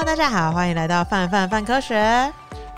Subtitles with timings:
[0.00, 1.94] Hello，大家好，欢迎来到范范范科学，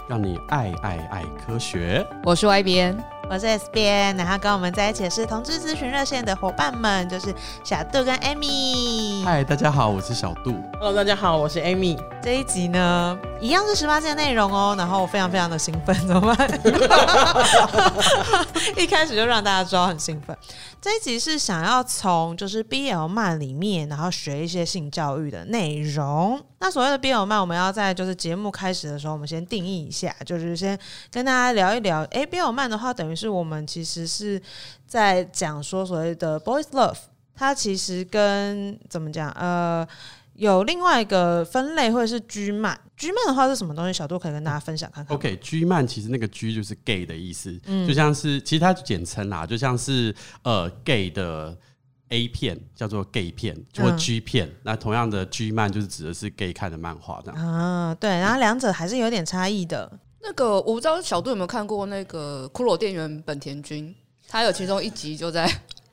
[0.08, 2.04] 让你爱爱爱科学。
[2.24, 2.98] 我是 Y 边，
[3.30, 7.32] 我是 S 边，然后跟我们在一起的是同志咨询热线的伙伴们，就是
[7.62, 9.24] 小杜跟 Amy。
[9.24, 10.52] 嗨，大家好，我是小杜。
[10.80, 11.96] Hello，大家好，我是 Amy。
[12.22, 16.48] 这一集呢，一样是十八禁的内容哦，然后我非常非常的兴奋，怎么办？
[18.78, 20.36] 一开始就让大家知道很兴奋。
[20.80, 26.40] 这一集是想要从就是 BL 漫里面，然后学一些性教育的内容。
[26.60, 30.78] 那所谓的 BL 漫，我们要在就是节目开始的时候，我们先定义一下，就是先
[31.10, 32.02] 跟大家聊一聊。
[32.12, 34.40] 诶，BL 漫的话，等于是我们其实是
[34.86, 36.98] 在讲说所谓的 Boys Love，
[37.34, 39.28] 它其实跟怎么讲？
[39.32, 39.84] 呃，
[40.34, 42.78] 有另外一个分类，或者是 G 漫。
[42.96, 43.92] G 漫的话是什么东西？
[43.92, 45.16] 小杜可以跟大家分享看看。
[45.16, 51.56] OK，G 漫其实那个 G 就是 gay 的意思，嗯、就像是其实它简称啦，就像是呃 gay 的
[52.08, 54.46] A 片叫做 gay 片，或 G 片。
[54.46, 57.40] 嗯、那同样的 G 漫就是指的是 gay 看的漫画这样。
[57.40, 59.90] 啊，对，然后两者还是有点差异的。
[60.22, 63.88] 那个我不知道小杜有没有看过那个《骷髅店员本田君》，
[64.28, 65.50] 他有其中一集就在。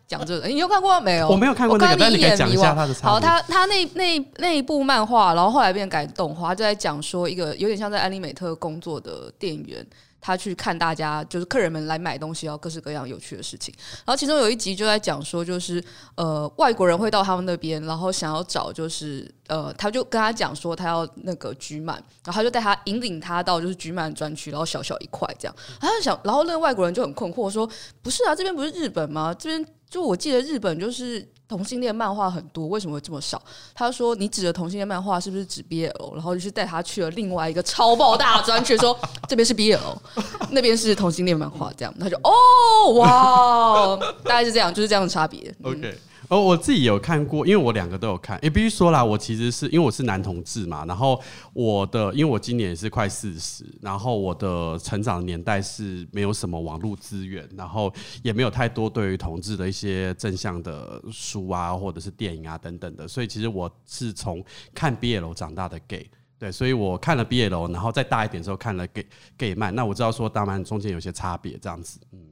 [0.10, 1.30] 讲这个，你有看过没有？
[1.30, 2.94] 我没有看过那个，但你可以讲一下他的。
[2.96, 9.86] 好，他他那那那一部漫画，然后后来变改动画，就在讲说一个有点像在安利美特工作的店员，
[10.20, 13.72] 他去看大家就是客人们来买东西，然后各式各样有趣的事情。
[14.04, 15.84] 然后其中有一集就在讲说，就是
[16.16, 25.56] 呃外国人会到他们那边，然后想要找就是呃，他就跟他讲说他要那个菊满，然后他就带他引领他到就是菊满专区，然后小小一块这样。
[25.80, 27.70] 他就想，然后那个外国人就很困惑说
[28.02, 29.36] ：“不是啊，这边不是日本吗？
[29.38, 33.42] 这边。”就我记得日本就是同性恋漫画很多，为什么会这么少？
[33.74, 36.14] 他说你指的同性恋漫画是不是指 BL？
[36.14, 39.80] 然后就是带他去了另外一个超爆大专区，说 这边是 BL，
[40.52, 45.54] 那边是同性恋漫画，这样他就哦哇，大概是这样，就是这样的差别。
[45.64, 45.98] OK。
[46.30, 48.40] 哦，我自己有看过，因为我两个都有看。
[48.44, 51.20] 也必须说啦，我其实是因为我是男同志嘛，然后
[51.54, 57.92] 我的，因为我今年也是快四十，然后我的成长年代是没有什么网络资源，然后
[58.22, 66.08] 也没有太多对于同志的一些正向的书啊，或者是电影啊等等的，所以其实我是从看 BL 长大的 gay，
[66.38, 69.04] 对，所以我看了 BL，然后再大一点之后看了 gay
[69.36, 72.29] gay 漫，那我知道说当然中间有些差别这样子，嗯。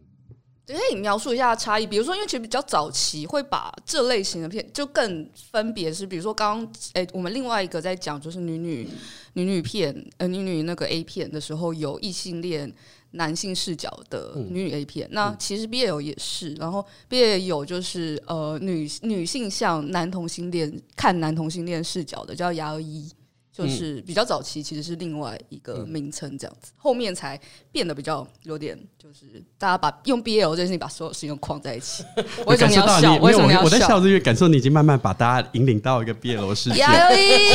[0.75, 8.87] 可以描述一下差异，比如说，因为其实比较早期会把这类型的片就更分别是，比如说刚刚诶，我们另外一个在讲就是女女
[9.33, 12.73] 女女片，呃，女女那个 A 片的时候，有异性恋
[13.11, 23.09] 男性视角的女女 A 片，嗯、那其实 BL 也是，然后 BL 有就是呃女女性向男同性恋看男同性恋视角的叫牙医。
[23.57, 27.39] 就是比较早期，其实是另外一个名称这样子，后面才
[27.71, 32.03] 变得比较有点，就是大家把用 BL 这件事情把所有事情都框在一起。
[32.45, 33.65] 我感受到你，为什么要笑？
[33.65, 36.85] 我在笑，是因为感受你已经慢慢把大家引领到一个 BL 世界，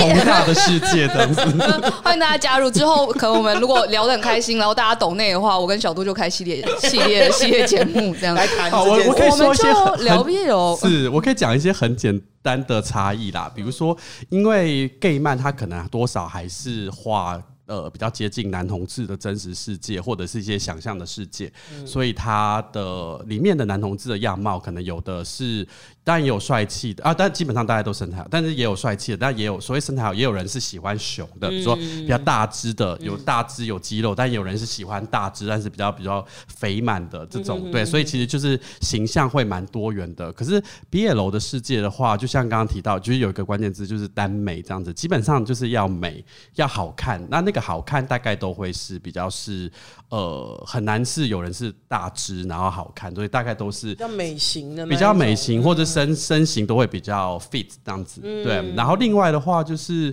[0.00, 1.40] 宏大的世界这样子。
[2.02, 8.68] 欢迎大家加入之后，可能我们如果聊得很开心，然后大家懂内的话，我跟小杜就开系列系列系列节目这样来谈。
[8.70, 9.64] 好，我我可以说一些
[10.02, 12.20] 聊 BL，是我可以讲一些很简。
[12.42, 13.96] 单的差异啦，比如说，
[14.28, 17.40] 因为 gay 漫它可能多少还是画
[17.72, 25.66] 呃比较接近男同志的真实世界，或者是一些想象的世界，嗯、所以他的里面的男同志的样貌可能有的是。
[26.04, 40.32] 当然也有帅气的啊，但基本上大家都身材好，但是也有帅气的，但也有所谓身材好，也有人是喜欢熊的，比如说比较大只的，有大只有肌肉，但有人是喜欢大只，但是比较比较肥满的这种，对，所以其实就是形象会蛮多元的。
[40.32, 40.60] 可是
[40.90, 46.24] BL 的世界的话，就像刚刚提到，就是有一个关键字就是耽美这样子，基本上就是要美
[46.56, 49.70] 要好看，那那个好看大概都会是比较是
[50.08, 55.92] 呃很难是有人是大只然后好看，所以大概都是比较美型的，比较美型或者是。
[55.92, 58.74] 身身形都会比较 fit 这样子，对。
[58.74, 60.12] 然后另外的话就是，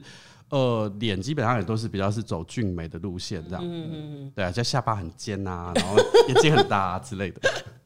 [0.50, 5.96] 呃，脸基本上也都是比较是走俊美的路线这样嗯嗯，对啊，就下巴很尖啊，然后
[6.28, 7.42] 眼睛很大啊之类的，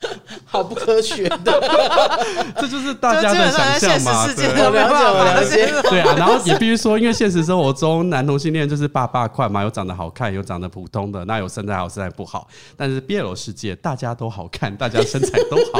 [0.45, 1.61] 好不科学的，
[2.59, 6.15] 这就是大家的想象嘛，对，我了解，我了解，对啊。
[6.17, 12.47] 然后也必须说，因为现实生活中男同性恋就是爸爸快嘛，有长得好看，有长得普通的，那有身材好，身材不好。
[12.77, 15.79] 但是 BL 世界大家都好看，大家身材都好。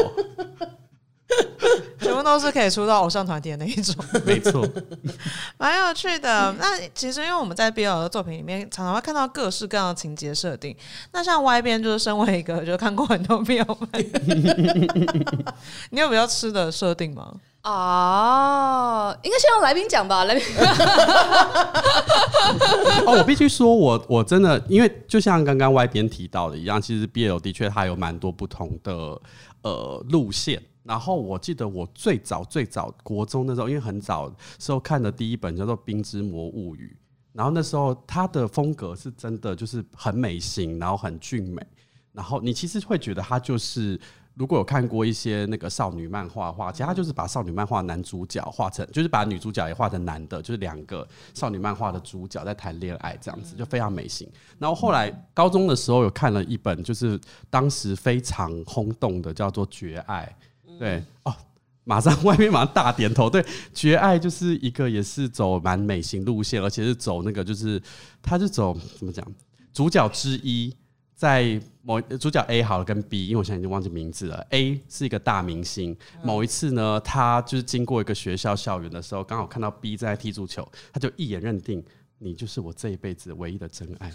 [2.14, 3.96] 全部都是可以出到偶像团体的那一种，
[4.26, 4.64] 没错，
[5.58, 6.54] 蛮有趣的。
[6.60, 10.76] 那其实因为我们在 BL 的作品里面，常常会看到各式各样的情节设定。
[11.12, 13.78] 那像 Y 编就是身为一个就看过很多 BL，
[15.90, 17.34] 你有比较吃的设定吗？
[17.64, 20.26] 啊，应该先让来宾讲吧。
[20.26, 20.44] 来宾，
[23.08, 29.18] 哦，我必须说我，我我真的，因为就像刚刚 Y 编提到的一样，其实 BL 的确它有蛮多不同的
[29.62, 30.62] 呃路线。
[30.84, 36.96] 然后我记得我最早最早国中那时候，因为很早时候看的第一本叫做《冰之魔物语》，
[37.34, 41.66] 然后那时候它的风格是真的就是很美型，然后很俊美，
[42.12, 44.00] 然后你其实会觉得它就是。
[44.36, 54.28] 如果有看过一些那个少女漫画的话，其实他就是把少女漫画男主角画成，就是把女主角也画成男的，就是两个少女漫画的主角在谈恋爱这样子，就非常美型。
[54.58, 57.22] 然后后来高中的时候有看了一本，就是
[57.52, 60.36] 当时非常轰动的，叫做《绝爱》。
[60.80, 61.36] 对哦，
[61.84, 63.30] 马上外面马上大点头。
[63.30, 63.42] 对，
[63.74, 67.82] 《绝爱》就是一个也是走蛮美型路线，而且是走那个就是
[68.22, 69.26] 他是走怎么讲，
[69.74, 70.76] 主角之一。
[71.16, 74.46] 在某主角 A 好了跟 B，因为我现在已经忘记名字了。
[74.50, 81.82] A 是一个大明星，某一次呢，他就是经过一个学校校园的时候，刚好看到 B 在踢足球，他就一眼认定。
[82.24, 84.10] 你就是我这一辈子唯一的真爱，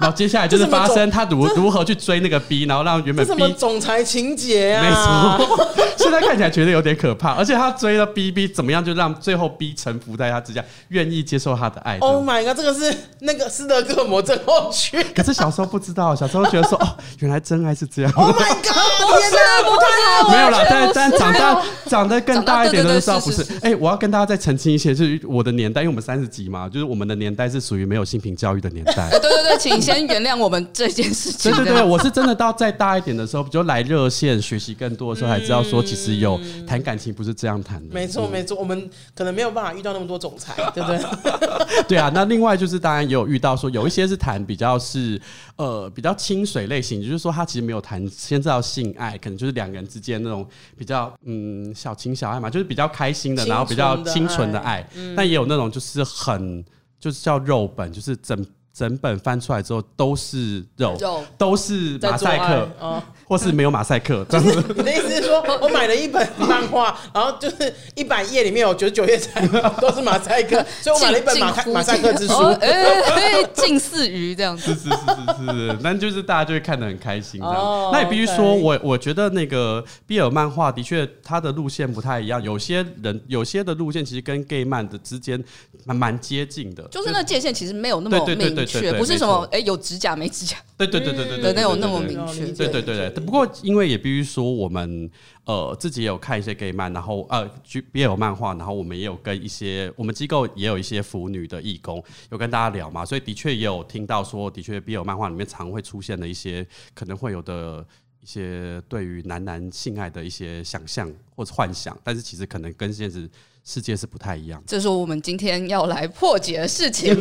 [0.00, 5.36] 然后接下来就是发生他如如何去追那个 B，然后让原本什么总裁情节啊？
[5.38, 5.68] 没错，
[6.04, 11.98] 现在看起来觉得有点可怕，而且他追了 B，B 怎么样就让最后 B 臣服在他之下，愿意接受他的爱。
[11.98, 15.02] Oh my god，这个是那个斯德哥尔摩症候群。
[15.14, 18.12] 可是小时候不知道，小时候觉得说哦，原来真爱是这样。
[18.14, 20.28] Oh my god，天哪，不太好。
[20.30, 23.46] 没有啦，但但长大长得更大一点的时候不是。
[23.62, 26.68] 哎，我要跟大家再澄清一些，就是我的年代，因为我们三十几嘛。
[26.68, 29.08] 就是我们的年代是属于没有性平教育的年代。
[29.10, 31.52] 对对对，请先原谅我们这件事情。
[31.52, 37.94] 对对对，我是真的到再大一点的时候，就来热线学习更多的时候，才知道说其实有谈感情不是这样谈的。
[37.94, 41.84] 没错没错，我们可能没有办法遇到那么多总裁， 对不对？
[41.88, 45.20] 对啊，那另外就是当然也有遇到说有一些是谈比较是
[45.56, 50.46] 呃比较清水类型，就是说他其实没有谈先知道性爱，可能就是两个人之间那种
[50.76, 54.86] 比较嗯小情小爱嘛，就是比较开心的，然后比较清纯的爱。
[55.16, 56.64] 但也有那种就是很。
[57.00, 58.46] 就是叫肉本，就是整
[58.76, 64.24] 整本翻出来之后都是肉，肉都是马赛克，哦、或是没有马赛克。
[64.28, 69.46] 就是你的意思是说， 我买了一本漫画，然后就是一百页里面有九十九页才
[69.80, 74.74] 都是马赛克， 所以我买了一本马马赛克之书，哎，近似于这样子。
[74.74, 77.56] 是是是是是，那就是大家就会看得很开心这样。
[77.56, 85.42] 哦、那也必须说，我我觉得那个比尔漫画的确它的路线不太一样，有些人有些的路线其实跟 gay 漫的之间
[85.84, 88.18] 蛮蛮接近的，就是那界限其实没有那么
[88.64, 93.24] 明确，不是什么哎有指甲没指甲，对对对对对对，没有那么明确，对对对对。
[93.24, 95.10] 不过因为也必须说，我们
[95.44, 97.48] 呃自己也有看一些 gay 漫，然后呃
[97.92, 107.86] BL 漫画，然后我们也有跟一些我们机构也有一些腐女的义工有跟大家聊嘛，所以的确也有听到说，的确 BL 漫画里面常会出现的一些可能会有的
[108.20, 113.28] 一些对于男男性爱的一些想象或者幻想，但是其实可能跟现实。
[113.64, 117.16] 世界是不太一样的，这是我们今天要来破解的事情。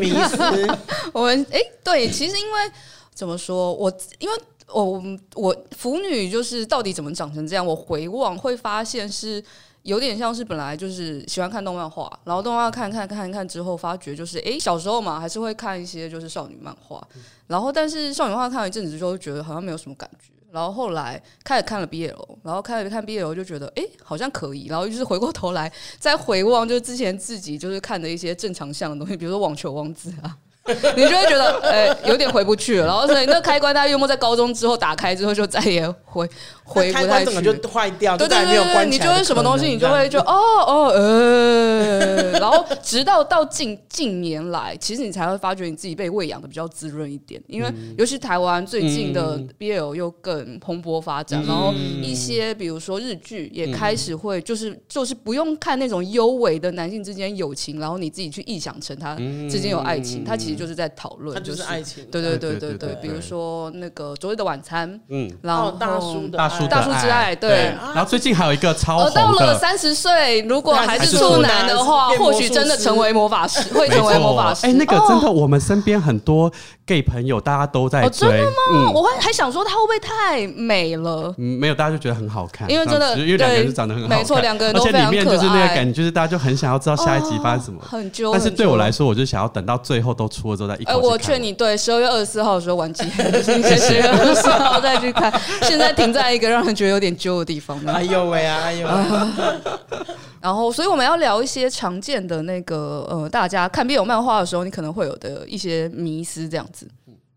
[1.14, 2.72] 我们哎、欸，对，其实因为
[3.14, 4.36] 怎么说，我因为
[4.68, 5.02] 我
[5.36, 7.66] 我腐女就是到底怎么长成这样？
[7.66, 9.42] 我回望会发现是
[9.84, 17.02] 有点像是本来就是喜欢看动漫画，然后动漫看看看看之后，发觉就是哎、欸，小时候嘛还是会看一些就是少女漫画，
[17.48, 20.33] 然后但是少女漫画看了一阵子之后，觉得好像没有什么感觉。
[20.54, 22.14] 然后后来开始看了 BL，
[22.44, 24.68] 然后开始看 BL 就觉得哎，好像可以。
[24.68, 30.38] 然后就是回过头来再回望，就是之前自己就是看的一些正常向的东西，比如说网球王子啊。
[30.96, 32.86] 你就会觉得，呃，有点回不去了。
[32.86, 36.26] 然后所以那个开关，它约莫在高中之后打开之后，就再也回
[36.64, 37.26] 回不太去。
[37.26, 40.34] 整个就坏掉，对对对对，你就会什么东西，你就会就哦
[40.66, 47.42] 哦呃，然后直到到近近年来，其实你才会发觉你自己被喂养的比较滋润一点。
[47.48, 59.14] 因为尤其台湾最近的 BL 又更蓬勃发展，然后一些比如说日剧也开始会就是就是不用看那种优美的男性之间友情，然后你自己去臆想成他
[59.50, 60.53] 之间有爱情，他其实。
[60.56, 74.68] 就是在讨论，就是爱情，对对对对对，比如说那个昨日的晚餐，嗯，然后大叔的大叔大叔之爱，对，然后最近还有一个超红的，到了三十岁，如果还是处男的话，或许真的成为魔法师，会成为魔法师。
[74.68, 76.52] 哎，那个真的，我们身边很多
[76.86, 78.92] gay 朋友，大家都在追，真的吗？
[78.94, 81.34] 我还还想说他会不会太美了？
[81.38, 88.32] 嗯，没有，大家就觉得很好看，因为真的，因为两个人长得很好看，没错，两个人，而且里面就是那个感觉，就是大家就很想要知道下一集发生什么，很揪。
[88.32, 91.20] 但是对我来说，我就想要等到最后都出了之后再一口气看。
[91.20, 93.04] 劝你对十二月二十四号的时候完结，
[93.42, 93.58] 十二
[93.94, 95.32] 月二十四号再去看。
[95.64, 97.80] 现在停在一个让人觉得有点揪的地方。
[97.86, 98.62] 哎呦喂啊！
[98.64, 98.88] 哎呦！
[100.42, 106.86] 然后，所以我们要聊一些常见的那个呃，大家看 BL 漫画的时候，你可能会有的一些迷思，这样子。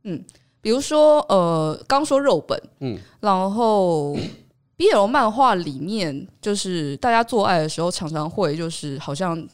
[0.03, 0.21] 嗯，
[0.61, 4.17] 比如说呃，刚说肉本，嗯，然后
[4.77, 9.47] BL 漫画里面，就是大家做爱的时候，常常会就是好像。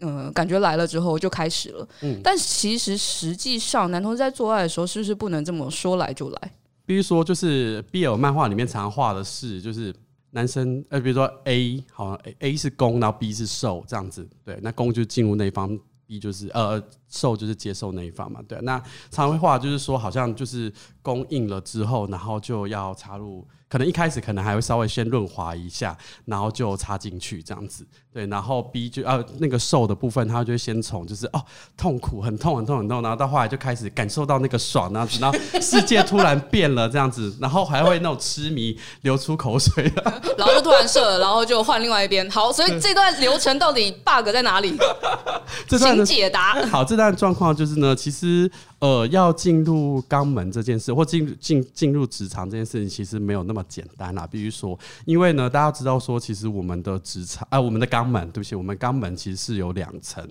[0.00, 1.88] 嗯，感觉来了之后就开始了。
[2.02, 6.52] 嗯，但其实实际上，男同志在做爱的时候，是不是不能这么说来就来？
[6.86, 9.94] 比如说，就是 BL 漫画里面常常画的是，就是
[10.32, 14.28] 男生，呃，比如说 A 好像 A 是攻，然后 B 是受这样子。
[14.44, 16.82] 对，那攻就进入那方，B 就是呃
[17.14, 18.58] 受就是接受那一方嘛，对。
[18.62, 23.46] 那常规化就是说，好像就是供应了之后，然后就要插入。
[23.66, 31.44] 可能一开始可能还会稍微先润滑一下，然后就插进去这样子，对，然后 B 就呃那个受的部分，他就会先从就是哦
[31.76, 39.90] 痛苦很痛很痛很痛，然后到后来就开始感受到那个爽，然后然后世界突然变了这样子，然后还会那种痴迷流出口水，
[40.38, 42.30] 然后就突然射了，然后就换另外一边。
[42.30, 44.76] 好，所以这段流程到底 bug 在哪里？
[45.66, 46.64] 这段请解答。
[46.66, 48.50] 好，这段但状况就是呢，其实。
[48.80, 54.26] 呃，要进入肛门这件事，或进进进入直肠这件事情，其实没有那么简单啦。
[54.26, 60.22] 比如说，因为呢，大家知道说，其实我们的直肠啊，我们的肛门，对不起，我们肛门其实是有两层，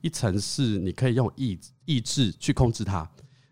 [0.00, 3.06] 一层是你可以用意意志去控制它，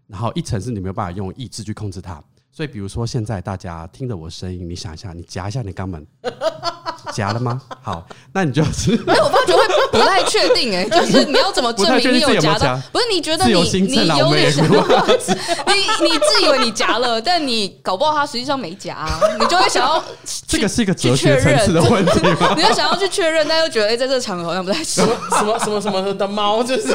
[0.07, 2.23] 然后一层是你没有办法用意志去控制它。
[2.51, 6.07] 所以，比如说现在大家听着我声音，你想一下，你夹一下你肛门。
[7.17, 7.59] 夹了吗？
[7.83, 8.93] 好，那你就是。
[9.09, 12.79] 哎，我发觉会不太确定哎，就是你要怎么证明你有夹到？
[12.93, 14.75] 不是你觉得你你有点想， 你
[16.03, 19.09] 你自以为你夹了，但你搞不好他实际上没夹，
[19.41, 20.03] 你就会想要。
[20.47, 22.21] 这个是一个哲学层次的问题。
[22.57, 25.09] 你要想要去确认，但又觉得哎，在这个场合好像不太适合。
[25.39, 26.95] 什么什么什么的猫，就是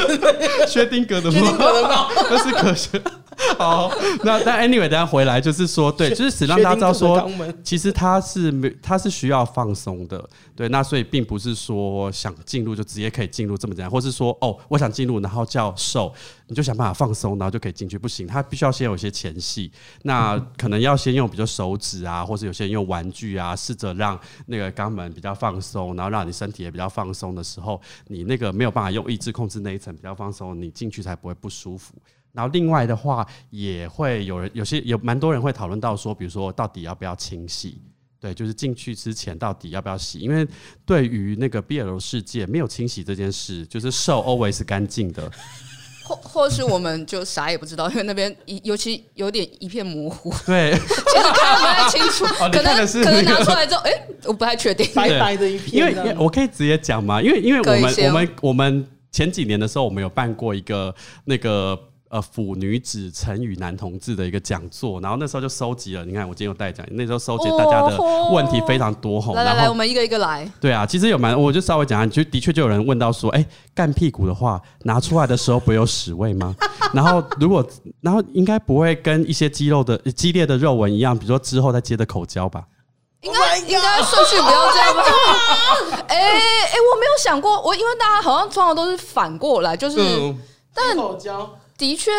[0.68, 3.01] 薛定格的猫，薛定谔的猫，那是科学。
[3.58, 3.92] 好，
[4.24, 10.24] 那但 anyway，等下回来就是说，对，就是只让大家知道说，其实他是没，他是需要放松的，
[10.56, 16.14] 对，那所以并不是说想进入就直接可以进入这么简单，或是说哦，我想进入，然后叫瘦，
[16.48, 19.72] 你就想办法放松，然后就可以进去，不行，他必须要先有一些前戏，
[20.04, 31.94] 那可能要先用比如手指啊，或者有些人用玩具啊，试着让那个肛门比较放松，然后让你身体也比较放松的时候，你那个没有办法用意志控制那一层比较放松，你进去才不会不舒服。
[32.34, 37.82] 然后另外的话，也会有人有些有蛮多人会讨论到说，比如说到底要不要清洗？
[38.20, 40.20] 对，就是进去之前到底要不要洗？
[40.20, 40.48] 因为
[40.86, 45.28] 对于那个 BL 世界，没有清洗这件事，就是受 always 干净的，
[46.06, 51.02] 或或是我们就啥也不知道，因为那边尤其有点一片模糊，对， 其实
[51.34, 53.92] 看不太清楚，哦、可能、那个、可能拿出来之后，哎，
[54.26, 55.78] 我不太确定，白白的一片。
[55.78, 60.94] 因为，因为我可以直接讲嘛，因为因为我们我们我们前几年的时候，我们有办过一个
[61.26, 61.88] 那个。
[62.12, 66.03] 呃，腐女子成语男同志的一个讲座，然后那时候就收集了。
[66.03, 67.98] 你看，我今天有带讲，那时候收集大家的
[68.34, 69.34] 问题非常多吼。
[69.34, 70.46] 来来来，我们一个一个来。
[70.60, 76.53] 对啊，其实有蛮，我就稍微讲下，就的确就有人问到说，哎，干屁股的话，拿出来的时候不会有屎味吗？
[76.94, 77.65] 然后如果，
[78.01, 82.65] 然后应该不会跟一些肌肉的激烈的肉纹一样，比如说之后再接的口交吧？
[83.22, 85.03] 应该应该顺序不要这样吧？
[86.10, 89.98] 哎哎，我没有想过，我因为大家好像通常都是反过来，就是
[90.74, 91.50] 但口交。
[91.82, 92.12] 的确，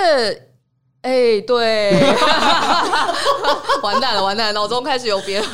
[1.02, 1.92] 哎、欸，对，
[3.80, 5.48] 完蛋了，完蛋了，脑中开始有别人。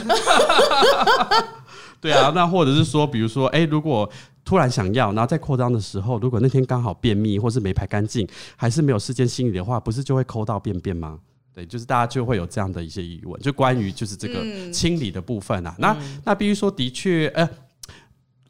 [2.00, 4.11] 对啊，那或者是说，比如说，哎、欸，如果
[4.47, 11.19] 突然想要，然后在扩张的时候，如果那天刚好便秘，或是没排干净，还是没有事先清理的话，不是就会抠到便便吗？
[11.55, 15.75] 对，就是大家就会有这样的一些疑问，就关于就是这个清理的部分啊。
[15.77, 17.47] 嗯、那那必须说，的确，呃，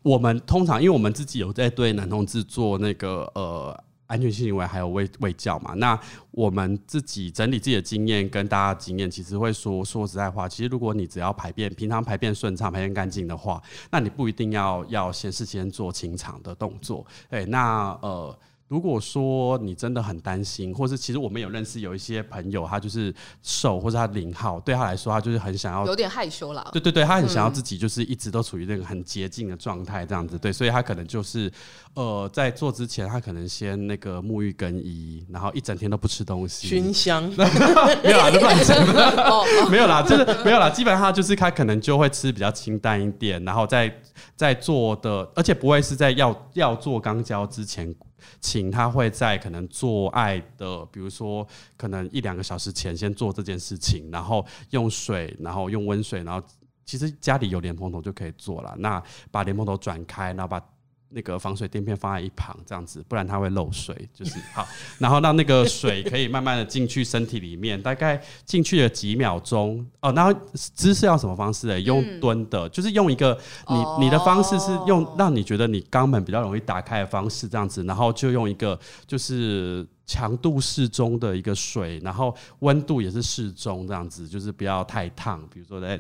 [0.03, 3.77] 我们通常，因为我们自己有在对男同志做那个呃。
[4.09, 5.75] 安全性行为还有卫卫教嘛？
[5.75, 5.97] 那
[6.33, 13.63] 我们自己整理自己的经验跟大家的经验，其实会说说实在话，其实如果你只要排便平常排便顺畅、排便干净的话，
[13.93, 17.07] 那你不一定要要先事先做清肠的动作。
[17.31, 18.37] 诶，那呃。
[18.69, 26.69] 如果说你真的很担心，或是其实我们有认识有一些朋友，他就是瘦或者他零号，对他来说，他就是很想要有点害羞啦。
[26.71, 30.39] 对对对，他很想要自己就是一直都处于那个很洁净的状态，这样子。
[30.39, 31.51] 对，所以他可能就是
[31.95, 37.23] 呃，在做之前，他可能先那个沐浴更衣，然后一整天都不吃东西，熏香。
[38.05, 39.71] 没有啦，就乱讲。
[39.71, 40.69] 没有啦，就是没有啦。
[40.69, 43.91] 基本上就是他可能就会吃比较清淡一点，然后在
[44.37, 47.95] 在做的，而且不会是在要要做肛交之前。
[48.41, 51.47] 请他会在可能做爱的，比如说
[51.77, 56.47] 可能一两个小时前先做这件事情，然后用水，然后用温水，然后
[56.85, 58.75] 其实家里有莲蓬头就可以做了。
[58.79, 60.63] 那把莲蓬头转开，然后把。
[61.11, 64.67] 那个防水垫片放在一旁，这样子，不然它会漏水，就是 好。
[64.99, 70.13] 然后让那个水可以慢慢的进去身体里面，大概进去了几秒钟哦。
[70.13, 71.81] 然后姿势要什么方式呢？
[71.81, 73.39] 用蹲的，就是用一个
[73.69, 77.83] 你你的方式是用让你觉得你肛门比较容易打开的方式，这样子。
[77.85, 85.41] 然后就用一个就是强度适中的一个水，然后温度也是适中，这样子，就是不要太烫。
[85.53, 85.99] 比如说在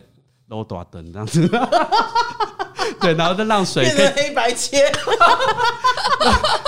[0.51, 1.49] 卤大灯这样子。
[3.01, 4.91] 对，然后再让水变成黑白切，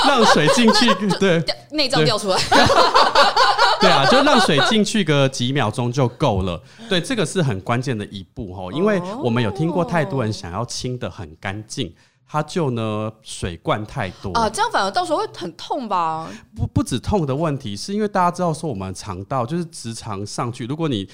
[0.06, 2.38] 让水进去，对，内脏掉出来，
[3.80, 6.62] 对啊，就让水进去个几秒钟就够了。
[6.88, 11.92] 对，这个是很关键的一步哦，因为我们有听过太多人想要清得很干净。
[12.32, 16.28] 它就呢水灌太多啊，这样反而到时候会很痛吧？
[16.54, 21.08] 不不止痛的问题，是因为大家知道说我们肠道就是直肠上去，如果你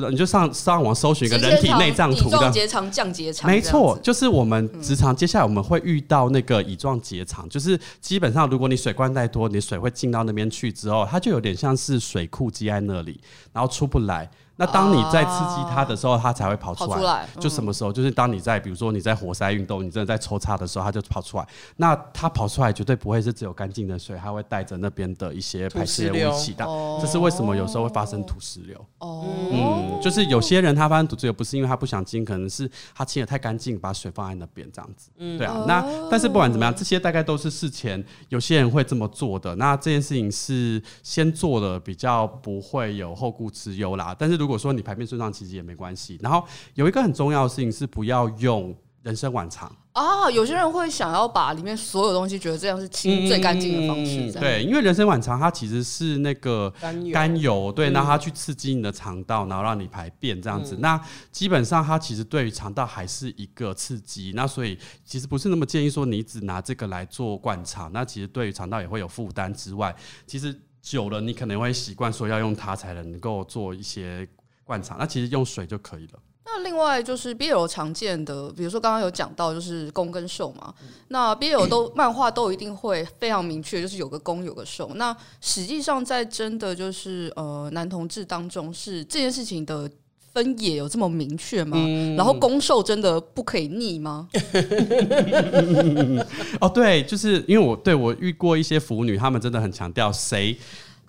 [0.00, 5.14] 不你就上上网搜寻一个人体内脏图的，结肠、降结肠，没错，就是我们直肠。
[5.14, 13.20] 接下来我们会遇到那个乙状结肠，就是基本上如果你水灌太多，你水会进到那边去之后，它就有点像是水库积在那里，
[13.52, 14.30] 然后出不来。
[14.58, 17.26] 那当你在刺激它的时候，它才会跑出来。
[17.38, 17.92] 就什么时候？
[17.92, 21.46] 就是当你在比如说你在活塞运动，你真的在抽插的时候，它就跑出来。
[21.76, 26.66] 那它跑出来绝对不会是只有干净的水，它会带着那边的一些排泄物一起的。
[27.00, 28.84] 这是为什么有时候会发生土石流？
[28.98, 35.08] 哦，嗯，就是有些人他发生土石流不是因为他不想清，可能是他清得太干净，把水放在那边这样子。
[35.18, 35.64] 嗯，对啊。
[35.68, 39.54] 那但是不管怎么样，这些大概都是事前有些人会这么做的。
[39.54, 44.12] 那这件事情是先做了，比较不会有后顾之忧啦。
[44.18, 46.18] 但是如果说你排便顺畅，其实也没关系。
[46.20, 50.28] 然后有一个很重要的事情是，不要用人参丸肠啊。
[50.30, 54.20] 有些人会想要把里面所有东西，觉得这样是清最干净的方式。
[54.20, 60.74] 嗯、对，因为人参丸肠它其实是那个甘油，甘油对，那它去刺激你的肠道，然后让你排便这样子。
[60.76, 61.00] 嗯、那
[61.32, 64.32] 基本上它其实对于肠道还是一个刺激。
[64.34, 67.90] 那所以其实不是那么建议说你只拿这个来做灌肠。
[67.92, 69.94] 那其实对于肠道也会有负担之外，
[70.26, 74.28] 其实久了你可能会习惯说要用它才能够做一些。
[74.68, 76.18] 灌肠，那其实用水就可以了。
[76.44, 80.74] 那另外就是 BL 常见的，比如说刚刚有讲到，就是攻跟受嘛。
[80.82, 84.92] 嗯、那 BL 都漫画都一定会非常明确，就是有个攻有个受。
[84.94, 89.90] 那实际上在真的就是呃男同志当中，是这件事情的
[90.32, 91.76] 分野有这么明确吗？
[91.78, 94.28] 嗯、然后攻受真的不可以逆吗？
[96.60, 100.56] 哦，对，就是因为我对我遇过一些腐女，他们真的很强调谁。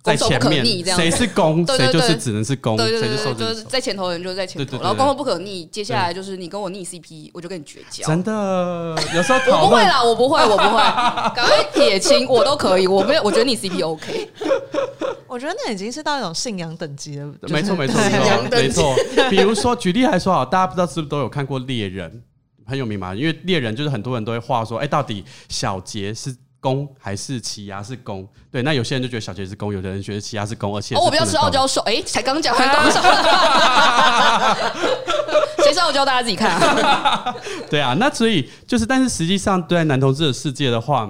[0.01, 0.65] 在前面，
[0.96, 5.65] 谁是攻，谁就是只能是攻，谁是受，就是在前头的人就是在前头，然后攻受不可逆。
[5.65, 8.08] 接下来就是你跟我逆 CP，我就跟你绝交。
[8.08, 10.77] 真的，有时候我不会啦，我不会，我不会，
[11.36, 12.88] 赶快撇清，我都可以。
[12.88, 14.29] 我没有，我觉得你 CP OK。
[15.27, 17.31] 我觉得那已经是到一种信仰等级了。
[17.42, 18.00] 没错，没错，
[18.50, 18.96] 没错。
[19.29, 22.24] 比如说，举例来说啊，大家不知道是不是都有看过猎人，
[22.66, 23.14] 很有名嘛？
[23.14, 26.35] 因为猎人就是很多人都会画说，哎，到底小杰是。
[26.59, 28.27] 攻还是奇犽是公？
[28.51, 33.00] 对，那有些人就觉得小杰是公，有的人觉得奇犽是公，而且哦，我不要吃傲娇兽，哎、欸，才刚讲完 攻受，
[35.63, 36.05] 谁是傲娇？
[36.05, 37.35] 大家自己看啊。
[37.69, 41.09] 对啊，那所以就是，但是实际上对男同志的世界的话，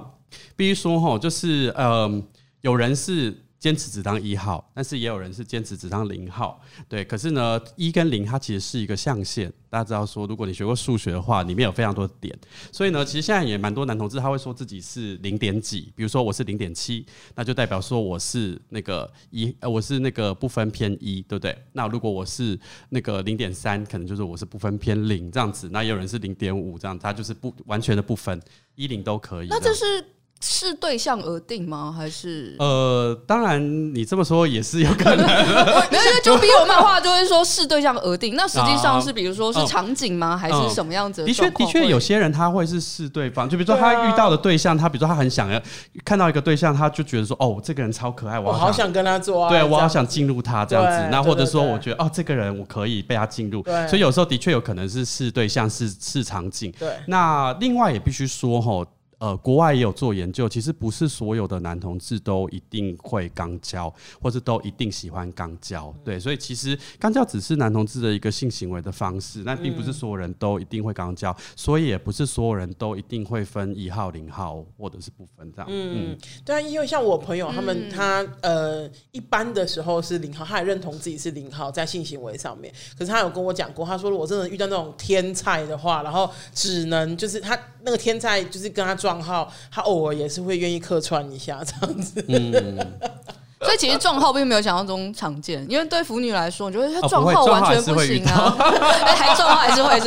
[0.56, 2.24] 必须说哈，就是嗯、呃，
[2.62, 3.46] 有人是。
[3.60, 7.04] 坚持只当一号，但是也有人是坚持只当零号，对。
[7.04, 9.52] 可是呢，一跟零它其实是一个象限。
[9.70, 12.36] 大家知道说，如果你学过数学的话，里面有非常多的点。
[12.72, 21.56] 所以呢，其实现在也蛮多男同志他会说自己是零点几，比如说我是零点七，那就代表说我是那个一，呃，我是那个不分偏一，对不对？
[21.74, 25.70] 那如果我是那个零点三，可能就是我是不分偏零这样子。
[25.70, 28.42] 那也有人是零点五这样，他就是不完全的不分，
[28.76, 29.48] 一零都可以。
[29.50, 30.04] 那这是。
[30.42, 31.94] 视对象而定吗？
[31.96, 35.26] 还是呃，当然你这么说也是有可能。
[35.26, 35.58] 没有，
[35.92, 38.36] 因为就比我漫画就会说视对象而定。
[38.36, 40.38] 那实际上是比如说是场景吗？
[40.38, 41.28] 还是什么样子的？
[41.28, 45.62] 的确，的确有些人他会是视对方，就比如说他遇到的对象，他比如说他很想要
[46.06, 51.10] 看到一个对象，他就觉得说哦，这个人超可爱，我好想跟他做爱，对我好想进入他这样子。
[51.12, 53.62] 那或者说我觉得哦，这个人我可以被他进入。
[53.90, 56.74] 所以有时候的确有可能是视对象，是视场景。
[56.80, 56.90] 对。
[57.08, 58.86] 那另外也必须说哈。
[59.20, 75.68] 呃，国外也有做研究，其实不是所有的男同志都一定会肛交，或是都一定喜欢肛交，对，所以其实肛交只是男同志的一个性行为的方式，那并不是所有人都一定会肛交，所以也不是所有人都一定会分一号、零号或者是不分这样。
[75.70, 89.09] 嗯，对啊，因为像我朋友他们，他呃一般的时候是零号，他也认同自己是零号在性行为上面，可是他有跟我讲过，他说如果真的遇到那种天菜的话，然后只能就是他那个天菜就是跟他装。
[89.10, 92.78] 账号他偶尔也是会愿意客串一下这样子，嗯，
[93.62, 98.56] 所以其实撞号并没有想象中常见，因为对腐女来说，我觉得他撞号完全不行啊，
[99.06, 100.06] 哎，还撞号还是会是，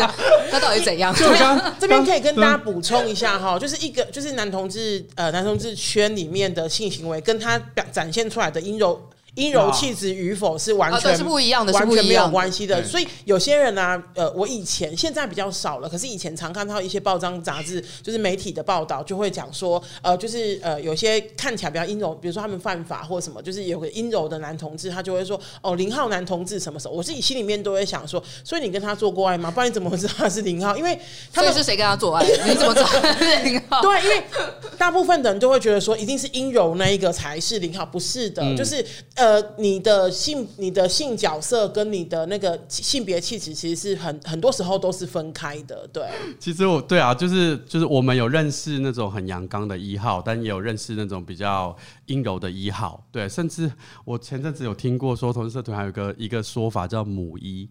[0.50, 1.14] 那到底怎样？
[1.14, 9.00] 这边这边可以跟大家补充一下哈，就是一个就是男同志呃男同志圈里面的性行为，跟他表展现出来的阴柔。
[9.34, 12.84] 阴柔气质与否是完全是不一样的，完全没有关系的。
[12.84, 26.94] 所以有些人呢、啊，呃，我以前现在比较少了，可是以前常看到一些报章杂志，就是媒体的报道，就会讲说，呃，就是呃，有些看起来比较阴柔，比如说他们犯法或什么，就是有个阴柔的男同志，他就会说，哦，零号男同志什么时候？
[26.94, 29.50] 我自己心里面都会想说，所以你跟他做过爱吗？
[29.50, 30.76] 不然你怎么会知道他是零号？
[30.76, 30.98] 因为
[31.32, 32.22] 他们是谁跟他做爱？
[32.46, 33.80] 你怎么知道他是 零号？
[33.80, 34.22] 对，因为。
[34.78, 45.88] 大部分的人都会觉得说，一定是阴柔那一个才是零号，不是的，嗯、就是呃，呃你的性、你的性角色跟你的那个性别气质，其实是很很多时候都是分开的。
[45.92, 46.04] 对，
[46.40, 51.74] 其实我对啊，就是就是我们有认识那种很阳刚的一号，但也有认识那种比较
[52.06, 53.06] 阴柔的一号。
[53.12, 53.70] 对，甚至
[54.04, 57.70] 我前阵子有听过说，同志社团还有个一个说法叫母一。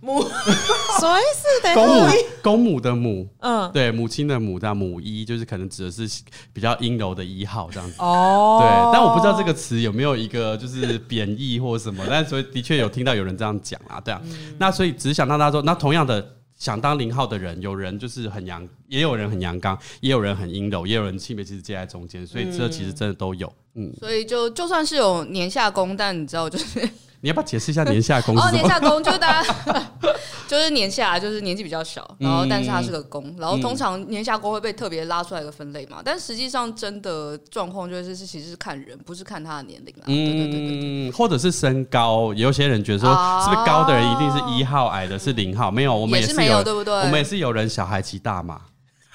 [0.00, 1.74] 母什么意思？
[1.74, 7.96] 公母公母的母，嗯，对，母亲的母，这样母一就是可能指的是比较阴柔的一号这样子。
[7.98, 14.20] 哦，对，但我不知道这个词有没有一个就是贬义或什么，但所以的确有听到有人这样讲啊，对啊。
[14.24, 16.24] 嗯、那所以只是想让大家说，那同样的
[16.56, 23.52] 想当零号的人，有人就是很阳，也有人很阳刚，也有人很阴柔，也有人性别其实介在中间，所以这其实真的都有。
[23.74, 26.88] 嗯，所以就就算是有年下攻，但你知道就是。
[27.20, 28.50] 你要不要解释一下年下攻是什么？
[28.50, 29.54] 哦，年下攻就是大家
[30.46, 36.00] 就是年下，就是年纪比较小，然后但是他是个攻，然后通常年下攻会被特别拉出来一个分类嘛。
[36.04, 40.04] 但实际上真的状况就是是其实是看人，不是看他的年龄啦。
[40.06, 43.10] 对对对对对，或者是身高，有些人觉得说
[43.42, 45.70] 是不是高的人一定是一号，矮的是零号？
[45.70, 46.94] 没有，我们也是没有，对不对？
[46.94, 48.60] 我们也是有人小孩骑大马。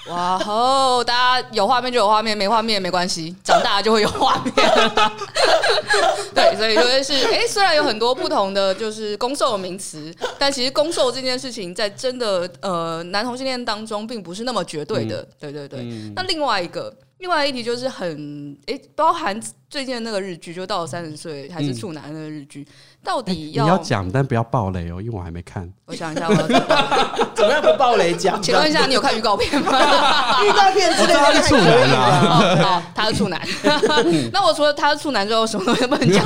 [0.08, 1.04] 哇吼！
[1.04, 4.54] 大家有画面就有画面，没画面没关系，长大就会有画面。
[6.36, 15.22] 对，所以就是，哎、欸，虽然有很多不同的就是攻受的名词，但其实攻受这件事情在真的呃男同性恋当中并不是那么绝对的。
[15.22, 15.80] 嗯、对对对。
[15.80, 22.62] 嗯、那另外一个，另外一题就是很哎、欸，包含最近的那个日剧，就到了三十岁还是处男的那个日剧。
[22.62, 25.70] 嗯到底要、欸、你要讲，但不要爆雷哦，因为我还没看。
[25.86, 26.48] 我想一下，我要
[27.36, 28.42] 怎么样不爆雷讲？
[28.42, 29.72] 请问一下，你有看预告片吗？
[30.46, 33.42] 预告片知道他是处男啊，好，他是处男。
[34.32, 36.24] 那我除了他是处男之后，什么东西不能讲？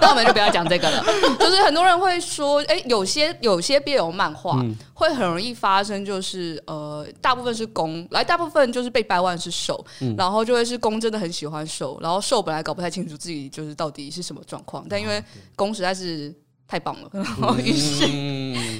[0.00, 1.02] 那我们就不要讲这个了。
[1.40, 15.22] 就是很多人会说，哎、欸，有些有些 BL 漫画、嗯、会很容易发生，就是呃，大部分是攻，来大部分就是被掰弯是受，嗯、然后就会是攻真的很喜欢受，然后受本来搞不太清楚自己就是到底是什么状况，但因为
[15.56, 16.01] 攻实在是。
[16.02, 16.34] 是
[16.66, 18.06] 太棒了，然后于是，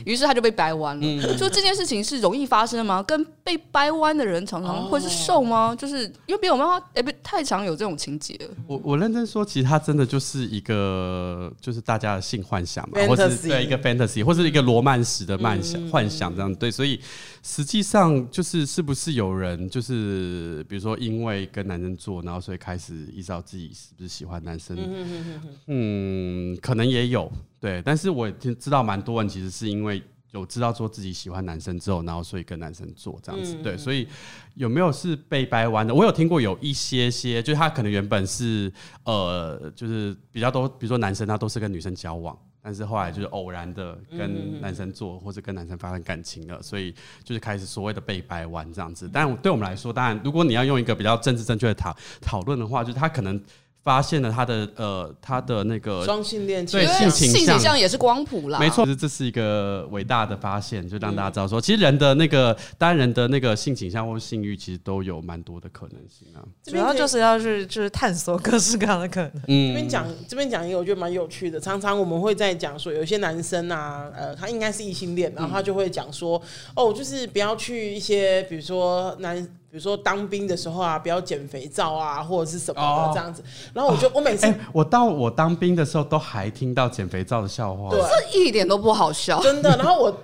[0.06, 1.06] 于是他就被掰弯了。
[1.06, 3.02] 嗯、就这件事情是容易发生的吗？
[3.02, 5.68] 跟被掰弯的人常常会是瘦吗？
[5.68, 8.38] 哦、就是因为比我们哎，不太常有这种情节。
[8.66, 16.54] 我我认真说，其实他真的就是一个，就是大家的性幻想嘛或是对一个 fantasy，或是一个罗曼史的幻想、嗯、幻想这样。
[16.54, 16.98] 对，所以
[17.42, 24.76] 实际上就是是不是有人就是比如说因为跟男生做，然后所以开始意识到自己是不是喜欢男生？
[24.78, 27.31] 嗯，嗯，可能也有。
[27.59, 30.00] 对，但是我也听知道蛮多人其实是因为
[30.31, 33.55] 有知道说自己喜欢男生之后，然后所以跟男生做这样子。
[33.57, 34.07] 对，所以
[34.55, 35.94] 有没有是被掰弯的？
[35.94, 38.72] 我有听过有一些些，就是他可能原本是
[39.05, 46.94] 呃，就是比较多，比如说男生他都是跟女生交往，但是后来就是偶然的跟男生做，或者跟男生发生感情了，所以
[47.25, 49.11] 就是开始所谓的被掰弯这样子。
[49.12, 53.42] 但对我们来说，当然如果你要用一个比较政治正确的讨讨论的话，就是他可能。
[53.84, 66.38] 发现了他的呃，他的那个双性恋，对性倾向也是光谱啦，没错，其实这是一个伟大的发现，就让大家知道说，其实人的那个单人的那个性倾向或性欲，其实都有蛮多的可能性啊。
[66.64, 69.32] 主要就是要去就是探索各式各样的可能。
[69.48, 76.40] 嗯，这边讲这边讲一个我觉得蛮有趣的，常常我们会在讲说，有些男生啊，呃，他应该是异性恋，然后他就会讲说，
[76.76, 79.44] 哦，就是不要去一些，比如说男。
[79.72, 83.40] 比如说当兵的时候啊，不要捡肥皂啊，或者是什么的这样子。
[83.40, 89.74] 哦、然后我就、哦、我每次、欸，我到我当兵的时候都还听到捡肥皂的笑话，对，这一点都不好笑，真的。
[89.78, 90.14] 然后我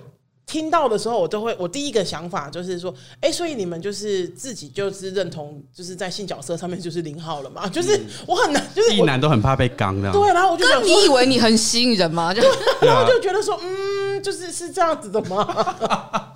[0.49, 7.69] 听到的时候，我都会，我第一个想法就是说，哎、欸，所以你们就是自己就是认同，就是在性角色上面就是零号了嘛？
[7.69, 10.11] 就是我很难，就是一男都很怕被刚的。
[10.11, 12.33] 对，然后我就想说，你以为你很吸引人吗？
[12.33, 12.41] 就
[12.81, 15.45] 然后就觉得说，嗯，就是是这样子的吗？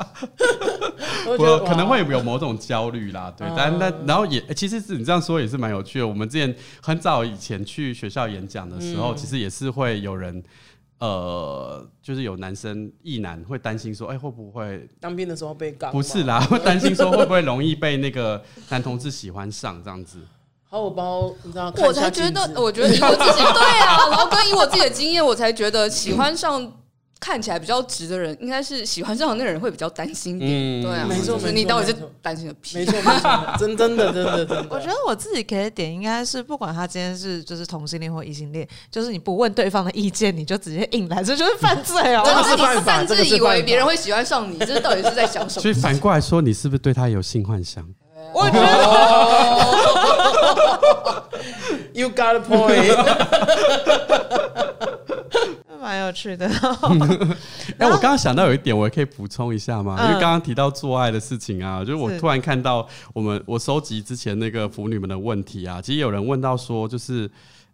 [1.25, 6.07] 我可能会有某种焦虑啦，对，但那然后也其实是你这样说也是蛮有趣的。
[6.07, 10.43] 我们之前很早以前去学校演讲的时候，其实也是会有人，
[11.03, 15.91] 呃，就是有男生异男会担心说，哎，会不会当兵的时候被告？
[15.91, 20.19] 不是啦，会担心说会不会容易被那个男同志喜欢上这样子。
[20.69, 21.73] 好，我包，你知道？
[21.79, 26.71] 我才觉得，我觉得以我自己对啊，然后跟以我自己的经验，我才觉得喜欢上。
[27.23, 32.79] 看起来比较直的人，应该是喜欢上的那个人会比较担心点，嗯、对啊，没错，你到底是担心个屁？
[32.79, 34.65] 没错，没错，真真的，真的，真的。
[34.69, 42.23] 我觉得我自己给的点应该是，不管他今天是就是同性恋或异性恋，就是你不问对方的意见，你就直接硬来，这就是犯罪哦。
[42.25, 45.61] 这是犯法，甚至以为别人会喜欢上你，这到底是在想什么？
[45.61, 47.87] 所以反过来说，你是不是对他有性幻想？
[48.33, 48.67] 我觉得，
[51.93, 52.97] You got a point。
[55.83, 56.47] 蛮有趣的。
[57.77, 59.97] 哎，我刚刚想到有一点，我也可以补充一下吗？
[59.99, 67.29] 嗯、因为刚刚提到做爱的事情啊，就是我突然看到我们我收集之前那个腐女们的问题啊，其实有人问到说，就是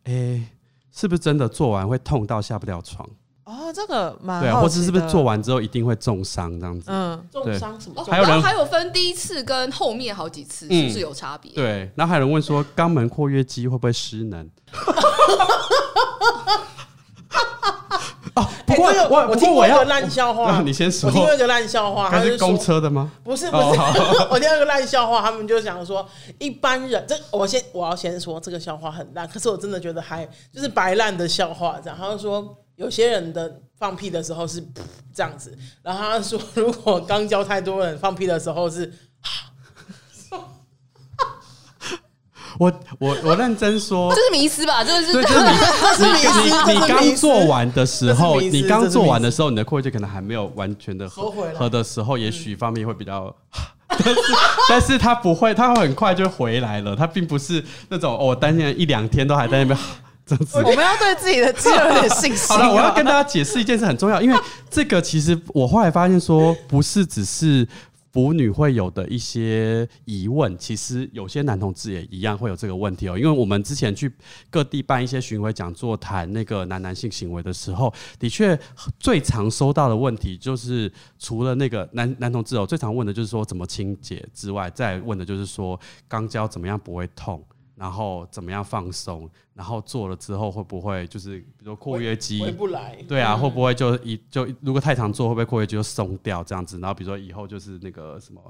[0.06, 0.43] 哎、欸，
[0.91, 3.08] 是不是真的做完会痛到下不了床？
[3.45, 6.91] 哦，这个蛮对啊，或者是不是做完之后一定会重伤这样子？
[6.91, 8.04] 嗯，重伤什么？
[8.06, 11.52] 还有人然后还有分第一次跟后面好几次，是不是有差别？
[11.54, 14.50] 对，然后还有人问说，肛门括约肌会不会失能？
[18.82, 21.10] 哦，不过我我听过一个烂笑话， 你先说。
[21.10, 23.12] 我听过一个烂笑话，他是公车的吗？
[23.24, 23.80] 不是不是，
[24.32, 32.58] 我听到一个烂笑话，他们就讲说，一般人这我先我要先说这个笑话很烂，可是我真的觉得还就是白烂的笑话，这样他就说。
[32.80, 34.65] 有些人的放屁的时候是
[35.13, 38.89] 这样子，然后他说，如果刚教太多人放屁的时候是，
[42.60, 44.84] 我我我认真说， 这是迷思吧？
[44.84, 45.30] 这是对，就
[45.95, 53.34] 是你你你刚做完的时候，你刚做完的时候，你的括约肌可能还没有完全的合合的时候，也许方面会比较，
[53.88, 54.15] 但是
[54.67, 59.80] 但是他不会，他会很快就回来了，他并不是那种哦，我担心一两天都还在那边。
[60.54, 62.56] 我们要对自己的肌肉有点信心。
[62.56, 67.67] 好了，我要跟大家解释一件事很重要，因为这个其实我后来发现说，不是只是
[68.12, 73.17] 腐女会有的一些疑问，其实有些男同志也一样会有这个问题哦。
[73.17, 74.12] 因为我们之前去
[74.50, 78.60] 各地办一些巡回讲座，谈那个男男性行为的时候，的确
[79.00, 87.43] 最常收到的问题就是，除了那个男男同志哦，最常问的就是说怎么清洁之外，再问的就是说肛交怎么样不会痛。
[87.80, 89.30] 然后怎么样放松？
[89.54, 92.98] 然后做了之后会不会就是，比如说括约肌回不来？
[93.08, 96.78] 对啊，会不会就一就如果太常做，会不会括约肌就松掉这样子？
[96.80, 98.42] 然后比如说以后就是那个什么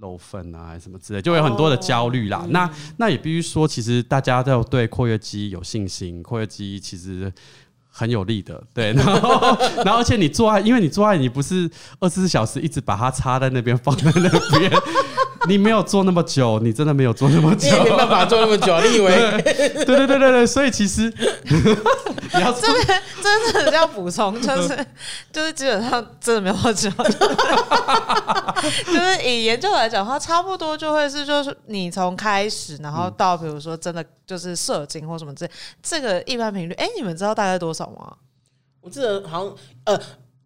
[0.00, 2.44] 漏粪啊，什么之类，就有很多的焦虑啦。
[2.50, 7.32] 那那也必须说，其实大家都对括约肌有信心，括约肌其实
[7.88, 8.60] 很有力的。
[8.74, 14.72] 对， 然后然后而且你做爱，因为你做爱，你不是二十四小时一直把它插在那边，放在那边。
[15.48, 18.80] 你没有做那么久，你真的没有做那么久，你没办法做那么久。
[18.80, 19.42] 你以为？
[19.42, 21.12] 对对对对对，所以其实
[21.44, 24.86] 你要这边真的要补充，就是
[25.32, 26.90] 就是基本上真的没有那么久，
[28.86, 35.50] 就是以研究来讲的话，差不多就会是就是你从开始，然后到比如说真的就是射精或什么之类，
[35.82, 38.16] 这个一般频率，哎，你们知道大概多少吗？
[38.80, 39.54] 我记得好像
[39.84, 40.00] 呃。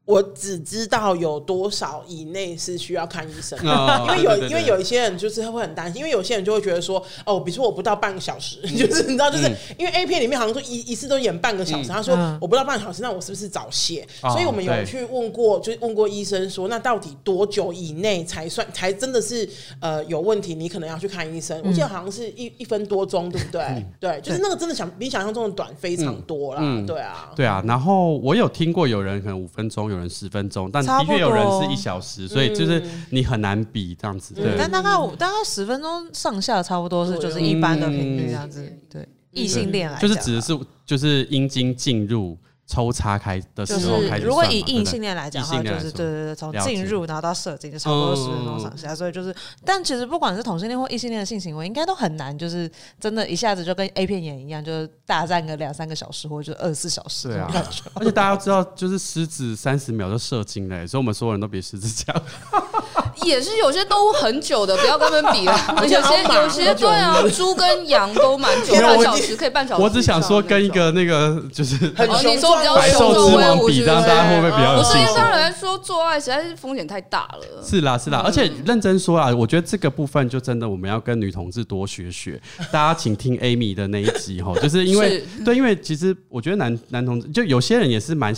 [0.09, 3.59] 我只知道有多少以内是需要看医生，
[4.17, 9.45] 因为有因为有一些人就是会很担心，因为有些人就会觉得说，哦，比如说我不到半个小时， 就是你知道，就是
[9.77, 14.09] 因为 A 片里面好像说一一次都演半个小时，他说我不到半个小时，那我是不是早泄？
[14.23, 19.47] 所以我们有去问过，就是问过医生说，那到底多久以内才算才真的是
[19.79, 20.55] 呃有问题？
[20.55, 21.61] 你可能要去看医生。
[21.63, 23.85] 我记得好像是一一分多钟，对不对？
[24.01, 26.63] 对，就是那个真的想比想象中的短非常多啦。
[26.87, 27.63] 对啊，对啊。
[27.67, 29.98] 然后我有听过有人可能五分钟有。
[29.99, 34.35] 人十分钟，但的确有人是一小时，所以就是你很难比这样子。
[34.35, 38.73] 对，但大概大概十分钟上下，差不多是就是一般的频率这样子。
[38.91, 42.39] 对，异性恋来就是指的是就是阴茎进入。
[42.69, 57.29] 抽插开的时候开始，如果以异性恋来讲的话，就是对对对，从进入然后到射精就差不多十分钟上下，所以就是，但其实不管是同性恋或异性恋的性行为，应该都很难，就是真的一下子就跟 A 片演一样，就是大战个两三个小时或者就二十四小时。
[57.29, 57.51] 对啊，
[57.95, 62.15] 而且大家要知道，就是狮子三十秒就射精了，所以我们所有人都比狮子强。
[63.25, 65.59] 也是有些都很久的，不要跟他们比了。
[65.83, 69.83] 有些有些对啊，猪跟羊都蛮久，半小时可以半小时。
[69.83, 74.77] 我只想说跟一个那个就是很你说比较百兽之王比，这样大家会不会比较？
[74.77, 77.63] 不是，当然说做爱实在是风险太大了。
[77.65, 82.41] 是啦是啦，而且认真说啊，我觉得这个部分就真的我们要跟女同志多学学。
[82.71, 88.35] 大家请听 Amy 的那一集哈，就是因为对，因为其实我觉得男男同志就有些人也是蛮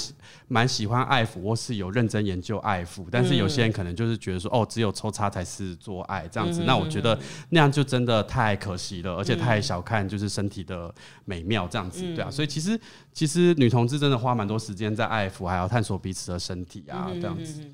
[0.53, 4.67] 蛮喜欢爱抚，或是有认真研究爱抚，但是有些人可能就是觉得说哦。
[4.71, 12.79] 只有抽插才是做爱这样子，那我觉得那样就真的太可惜了，而且太小看就是身体的美妙这样子，对啊，所以其实
[13.13, 17.65] 其实女同志真的花蛮多时间在爱抚，还要探索彼此的身体啊，这样子。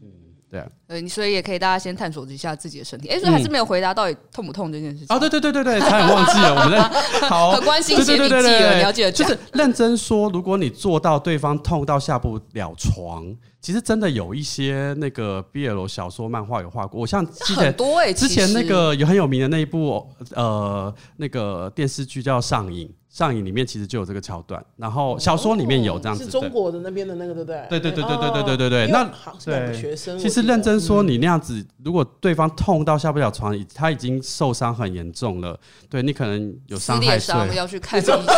[0.49, 3.09] 对啊，呃，所以也可以大家先探索一下自己的身体。
[3.09, 5.15] 哎，所以还是没有回答到底痛不痛这件事情。
[5.15, 6.83] 哦，对对对对对， 差点忘记了，我们在
[7.29, 17.01] 好很关心写笔记了，了解就是认真说，如果你做到对方痛到下不了床，其实真的有一些那个 BL 小说、漫画有画过。
[17.01, 17.73] 我像记得
[18.15, 22.87] 之前那个有很有名的那一部呃那个电视剧叫《上瘾》。
[23.17, 27.67] 上瘾里面其实就有这个桥段，然后小说里面有这样子，是中国的那边的那个，对不对？
[27.71, 28.87] 对对对对对对对对对。
[28.89, 29.11] 那
[29.43, 38.21] 对学生，其实认真说，你那样子，如果对方痛到下不了床，他已经受伤很严重了，对你可能有伤害罪，要去看医生。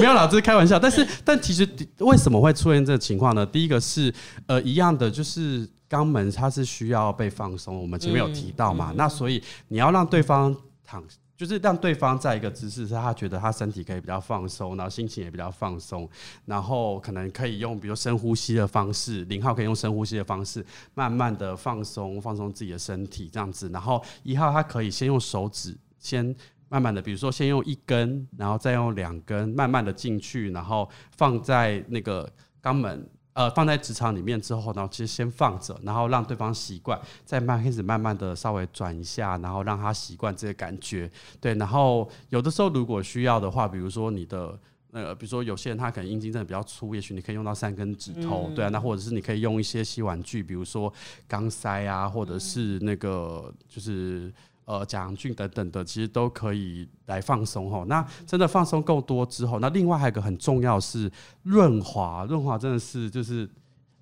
[0.00, 0.80] 没有啦，这是开玩笑。
[0.80, 1.64] 但是，但其实
[2.00, 3.46] 为什么会出现这个情况呢？
[3.46, 4.12] 第一个是
[4.48, 8.92] 呃一样的，就是肛门它是需要被放松，我们前面有提到嘛。
[8.96, 10.52] 那所以你要让对方
[10.84, 11.00] 躺。
[11.36, 16.08] 就是让对方在一个姿势，是他觉得他身体可以比较放松，然后心情也比较放松，
[16.46, 26.34] 然后可能可以用比如深呼吸的方式，零号可以用深呼吸的方式，慢慢的放松放松自己的身体这样子，然后一号他可以先用手指先
[26.68, 32.28] 慢慢的，比如说先用一根，然后再用两根，慢慢的进去，然后放在那个
[32.62, 33.06] 肛门。
[33.36, 41.10] 呃，放在职场里面之后呢，其实先放着，然后让对方习惯，再慢开始慢慢的稍微转一下，然后让他习惯这个感觉。
[41.38, 44.58] 对，然后有的时候如果需要的话，比如说你的
[44.90, 50.90] 呃，比如说有些人他可能阴茎真的比较粗，也许你可以用到三根指头，嗯、对啊，那或者是你可以用一些吸玩具，比如说
[51.28, 54.32] 肛塞啊，或者是那个就是。
[54.66, 57.84] 呃，甲阳菌等等的，其实都可以来放松吼。
[57.84, 61.10] 那真的放松够多之后，那另外还有一个很重要是
[61.44, 63.48] 润滑，润滑真的是就是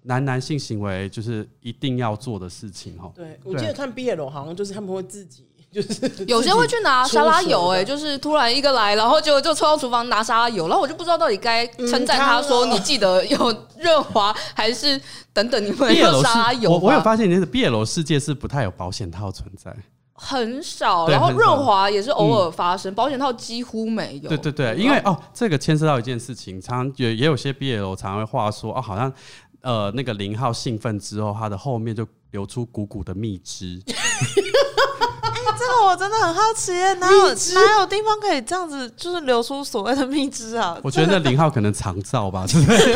[0.05, 3.12] 男男性行为就是一定要做的事情吼。
[3.14, 13.38] 对，我记得看 BL 好像就是他们会自己就是 有些会去拿沙拉油，哎，就是突然一个来，然后就就冲到厨房拿沙拉油，然后我就不知道到底该称赞他说你记得有
[13.79, 14.98] 润滑还是
[15.35, 16.70] 等等，你们有沙拉油。
[16.70, 19.77] 我我有发现，你的 BL 世界是不太有保险套存在。
[20.16, 24.29] 很少，然后润滑也是偶尔发生，保险套几乎没有。
[24.29, 29.12] 对对对，因为哦，这个牵涉到一件事情，常也也有些 BL 常会话说哦，好像
[29.61, 33.83] 呃那个零号兴奋之后，他的后面就流出鼓鼓的蜜汁。
[33.87, 40.79] 哎，这个我真的很好奇，哪有哪有地方可以这样子，就是流出所谓的蜜汁啊？
[40.85, 42.94] 我觉得那零号可能藏照吧，对不对？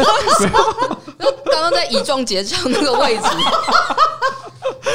[1.51, 3.25] 刚刚在乙状结肠那个位置。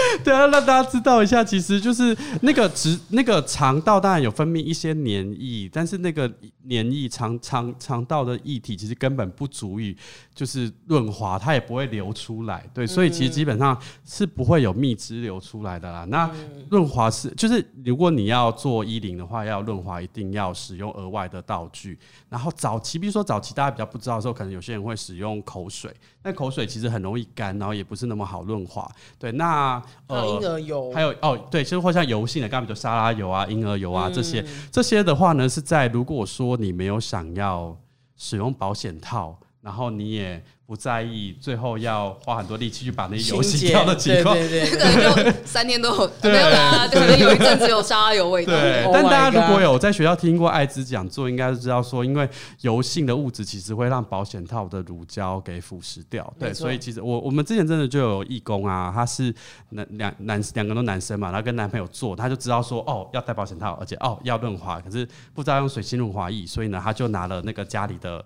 [0.23, 6.31] 对啊，让大家知道一下，其实就是那个直那个肠道当然有分泌一些黏液，但是那个
[6.63, 9.95] 黏液肠肠肠道的液体其实根本不足以
[10.34, 12.65] 就是润滑，它也不会流出来。
[12.73, 16.06] 对，所以其实基本上是不会有蜜汁流出来的啦。
[16.06, 16.30] 那
[16.69, 21.97] 润滑是就是如果你要做衣领的话，要润滑一定要使用额外的道具。
[22.30, 28.89] 然后早期，比如说早期大家比较不知道的时候，可能有些人会使用口水，那口水其实很容易干，然后也不是那么好润滑。
[29.19, 37.77] 对，那呃，婴儿油，还有哦，对，其实或像油性的，刚刚比如沙拉油啊、婴儿油啊这些，这些的话呢，是在如果说你没有想要
[38.15, 40.43] 使用保险套，然后你也。
[40.65, 48.54] 不在意，最后要花很多力气去把那些油洗掉的情况，对对对，可能就三天都有没有啦，可能有一阵子有沙拉油味道。
[48.54, 52.28] 对，但大家如果有在学校听过艾滋讲座，应该是知道说，因为
[52.62, 56.34] 油性的物质其实会让保险套的乳胶给腐蚀掉。
[56.39, 59.36] 对，所以其实我我们之前真的就有义工啊，他是
[59.71, 68.23] 男两男两个都男生嘛，然后跟男朋友做，他就知道说哦要戴保险套，而且哦要润滑，可是不知道用水性润滑液，所以呢他就拿了那个家里的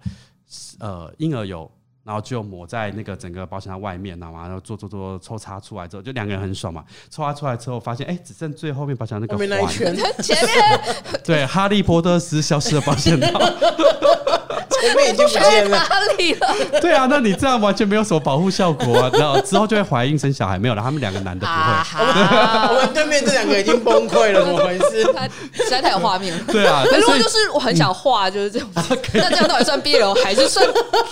[0.79, 1.69] 呃婴儿油。
[2.07, 6.81] 然后就抹在那个整个保险箱外面，然后做做做抽插出来之后，就两个人很爽嘛。
[7.09, 9.67] 抽插出来之后，发现哎，只剩最后面保险箱那个环。
[9.67, 10.79] 前面
[11.25, 13.37] 对，哈利波特斯消失的保险套。
[14.81, 16.79] 前面已经不见了，哪里了？
[16.81, 19.09] 对啊，那你这样完全没有什么保护效果啊！
[19.17, 20.81] 然后之后就会怀孕生小孩，没有了。
[20.81, 21.59] 他们两个男的不会。
[21.59, 25.03] 啊、 我们对面这两个已经崩溃了，怎么回事？
[25.53, 26.43] 实在太有画面了。
[26.47, 28.69] 对啊，可是我就是我很想画，就是这样。
[29.13, 30.65] 那这样到底算 BL 还是算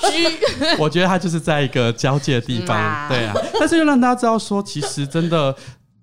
[0.09, 0.37] G？
[0.77, 2.77] 我觉得他就是在一个交界的地方。
[3.09, 5.55] 对啊，但是又让大家知道说，其实真的，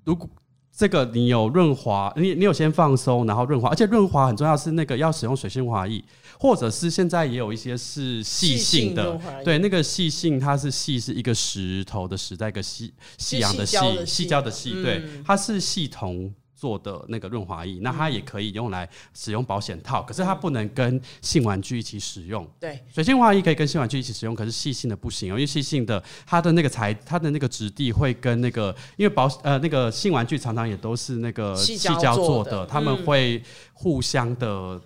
[0.05, 0.29] 如果
[0.77, 6.03] 这个你有润滑，你你有先放松，然后润滑，而且润滑很重要，是那个要使用水性滑液。
[6.43, 22.45] 或者是现在也有一些是细性的，对，那个细性它是细是一个石头的石，在一个细细阳的细细胶的细，对，它是系统做的那个润滑液，那它也可以用来使用保险套，可是它不能跟性玩具一起使用。
[22.59, 33.41] 对，水性润滑液可以跟性玩具一起使用，可是细性的不行，因为细性的它的那个材它的那个质地会跟那个，因为保呃那个性玩具常常也都是那个细胶做的，他们会
[33.73, 34.81] 互相的。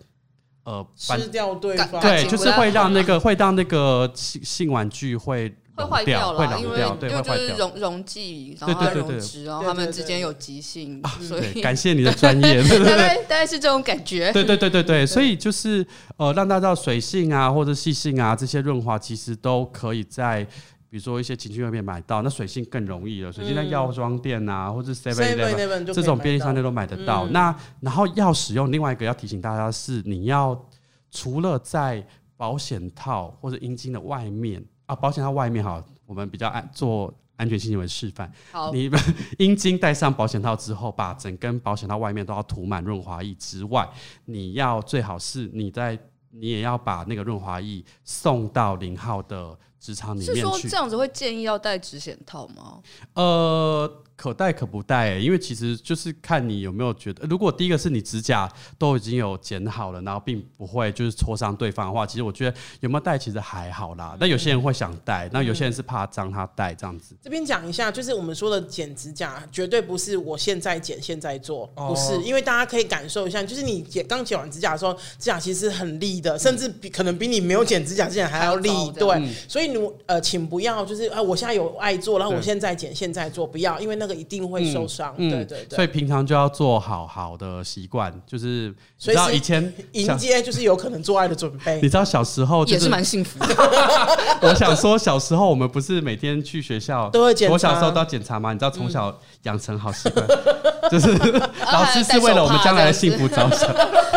[0.67, 7.37] 呃，吃掉对方，对，就是会让那个会让那个性性玩具会会坏掉了，会溶掉，对，会坏掉。
[7.37, 14.33] 就是溶溶剂，然后溶质，然后他们之间有极性， 所以感谢你的专业， 大概 大概是这种感觉。
[14.33, 20.45] 对对对对对，所以就是呃，让大家知道水性啊或者细性啊这些润滑其实都可以在
[20.89, 23.33] 比如说一些情趣用品买到，那水性更容易了。
[23.33, 27.27] 水性在药妆店啊，或者 Seven Eleven 这种便利商店都买得到。
[27.29, 30.69] 那然后要使用另外一个要提醒大家是，你要
[31.11, 32.07] 除了在
[32.37, 37.13] 保险套或者阴茎的外面啊，保险套外面哈，我们比较爱做。
[37.39, 38.33] 安全性行为示范。
[38.51, 38.91] 好，你
[39.37, 43.87] 阴茎戴上保险套之后，把整根保险套外面都要涂满润滑液之外，
[44.25, 45.99] 你要最好是你在
[46.31, 50.35] 你也要把那个润滑液送到零号的职场里面去。
[50.35, 52.81] 是说这样子会建议要戴指险套吗？
[53.15, 54.03] 呃。
[54.17, 64.17] 可戴可不戴、欸，因为其实就是看你有没有觉得，如果第一个是你指甲都已经有剪好了，然后并不会就是戳伤对方的话，其实我觉得有没有戴其实还好啦。
[64.19, 67.15] 那有些人会想戴，那有些人是怕脏，他戴这样子。
[67.23, 78.71] 这边讲一下，就是我们说的剪指甲，绝对不是我现在剪现在做，不是，因为大家可以感受一下，就是你剪刚剪完指甲的时候，指甲其实很利的，甚至比可能比你没有剪指甲之前还要利。
[78.93, 88.69] 对，所以你呃，请不要就是啊，我现在有爱做，然后我现在剪现在做，不要，因为那个一定会受伤，嗯，对对对，所以平常就要做好好的习惯，就是
[89.05, 91.77] 你知道以前迎接就是有可能做爱的准备。
[91.77, 93.55] 你知道小时候也是蛮幸福的。
[94.43, 98.53] 我想说，小时候我们不是每天去学校都会检查，我小时候都要检查吗？
[98.53, 100.27] 你知道从小养成好习惯，
[100.91, 101.13] 就是
[101.73, 103.69] 老师是为了我们将来的幸福着想。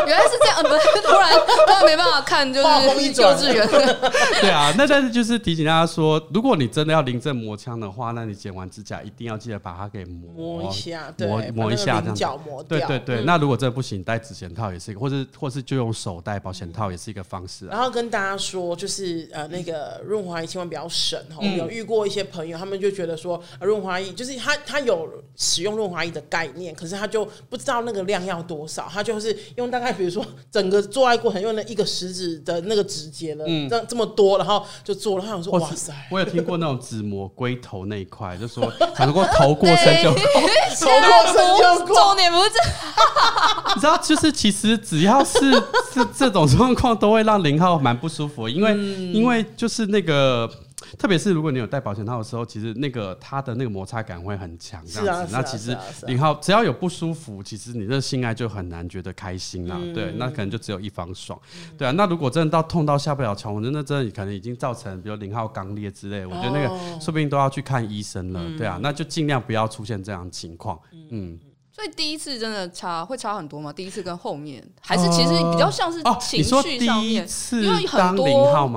[0.05, 3.67] 原来是这样，不是突然突然没办法看，就是幼稚园。
[4.41, 12.39] 对啊，那但是就是提醒大家说，如果你真的要临阵磨枪的话，那你剪完指甲一定要记得把它给磨磨一下，磨磨一下这样。
[12.43, 17.67] 磨对对对，那如果真的不行，戴指险套也是一个，或是或是就用手戴保险套也是一个方式。
[17.67, 21.45] 然后跟大家说，就是呃那个润滑液千万不要省哦。
[21.57, 29.89] 有遇过一些朋友，他们就觉得说润滑液就是他他有使用润滑液的概念，可是他就不知道那个量要多少，他就是用大概。
[29.99, 35.25] 比如说，整个做爱过程用了一个食指的那个指节了，嗯，这这么多，然后就做了。
[35.25, 35.93] 他想说，哇塞！
[36.09, 41.95] 我有听过那种只磨龟头那一块，就说才能够头过过，头 过身就过。
[41.95, 42.51] 重点不是，
[43.75, 45.51] 你知道，就是其实只要是
[45.93, 50.49] 是这种状况，都会让零号蛮不舒服，因为、嗯、因为就是那个。
[50.97, 55.33] 特别是如果你有戴保险套的时候，其实那个它的那个摩擦感会很强，这样子。
[55.33, 55.77] 那其实
[56.07, 59.77] 零号只要有不舒服，其实你的性爱就很难觉得开心啦。
[59.79, 61.39] 嗯、对，那可能就只有一方爽。
[61.55, 68.41] 嗯、对啊，那如果真的到痛到下不了床，我真的真的可能已经造成比如零号肛裂之类，我觉得那个说不定都要去看医生了。
[68.57, 70.79] 对啊，那就尽量不要出现这样情况。
[71.09, 71.37] 嗯。
[71.79, 73.71] 所以第一次真的差会差很多吗？
[73.71, 78.27] 第一次跟后面还是其实比较像是情绪上面，因为很多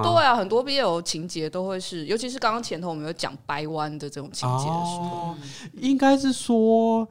[0.04, 5.34] 对啊，很多 BL 情节都会是，尤其是刚刚前头我们有讲掰弯的这种情节的时候，
[5.80, 7.08] 应该是说，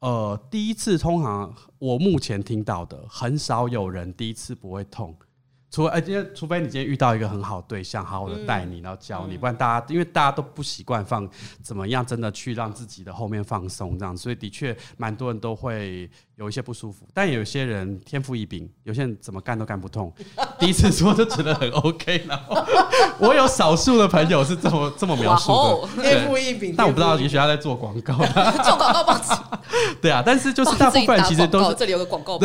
[0.00, 5.14] 呃，第一次通常我目前听到的很少有人第一次不会痛。
[5.70, 11.28] 除哎，今天除非你今天遇到一个很好的对象，好好的带你，然后教你，不然大家因为大家都不习惯放
[11.62, 17.06] 怎么样，真的去让自己的后面放松这样，所以的确蛮多人都会有一些不舒服。
[17.12, 20.12] 但有些人天赋异禀，有些人怎么干都干不痛，
[20.58, 22.24] 第一次说就觉得很 OK。
[22.26, 22.56] 然后
[23.18, 25.52] 我有少数的朋友是这么这么描述
[25.96, 26.74] 的，天赋异禀。
[26.76, 28.14] 但我不知道，也许他在做广告，
[28.62, 29.20] 做广告帮
[30.00, 32.38] 对啊，但是就是大部分其实都是这里有个广告，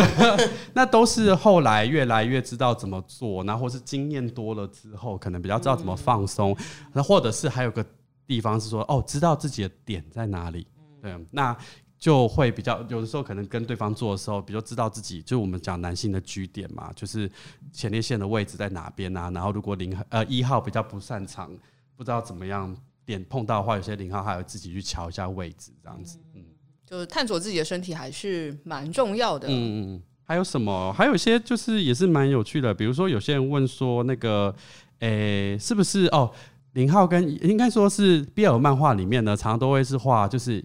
[0.74, 3.02] 那都是后来越来越知道怎么。
[3.06, 6.56] 做，然后或是经验多了之后，可能比较知道怎么放松，
[6.94, 7.86] 那、嗯、或者是还有个
[8.26, 10.66] 地方是说，哦，知道自己的点在哪里，
[11.02, 11.56] 对，那
[12.04, 17.32] 就会比较有的时候可能跟对方做的时候，比如知道自己，就我们讲男性的居点嘛，就是
[17.72, 21.50] 前列腺的位置在哪边啊，然后如果零呃一号比较不擅长，
[21.96, 22.76] 不知道怎么样
[23.06, 26.44] 点碰到的话，有些零号还有自己去瞧一下位置，这样子，嗯，
[26.86, 30.02] 就是探索自己的身体还是蛮重要的，嗯嗯。
[30.26, 30.92] 还有什么？
[30.92, 34.54] 还有一些就是也是蛮有趣的，比如说有些人问说，那个，
[35.00, 36.30] 诶、欸，是不是哦？
[36.74, 40.64] 零号跟应该说是 BL 漫画里面呢，常常都会是画，就是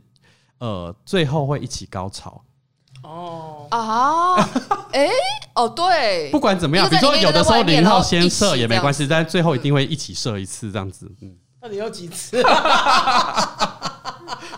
[0.58, 2.42] 呃，最后会一起高潮。
[3.02, 4.34] 哦啊，
[4.92, 5.10] 哎、欸，
[5.54, 11.10] 哦对，不管怎么样，比如说有的时候零号先射也没关系，但最后一定会一起射一次这样子。
[11.22, 12.42] 嗯，到底有几次？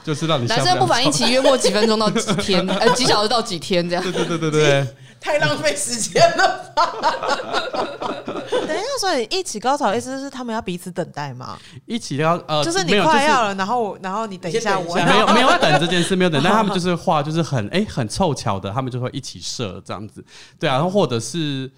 [0.02, 4.02] 就是让你男生不妨一起约莫几分钟到几天， 呃，几小时到几天这样。
[4.02, 4.86] 对对对对对，
[5.20, 6.92] 太浪费时间了吧。
[8.50, 11.58] 等一下，所以一起高潮意思是他们要彼此等待吗？
[11.86, 20.24] 一起要呃，就是你快要了，然后然后你等一下，我没有 没有等这件事，没有等，但他们就是画就是很哎很凑巧的，他们就会一起射这样子。
[20.58, 21.70] 对啊，然后或者是。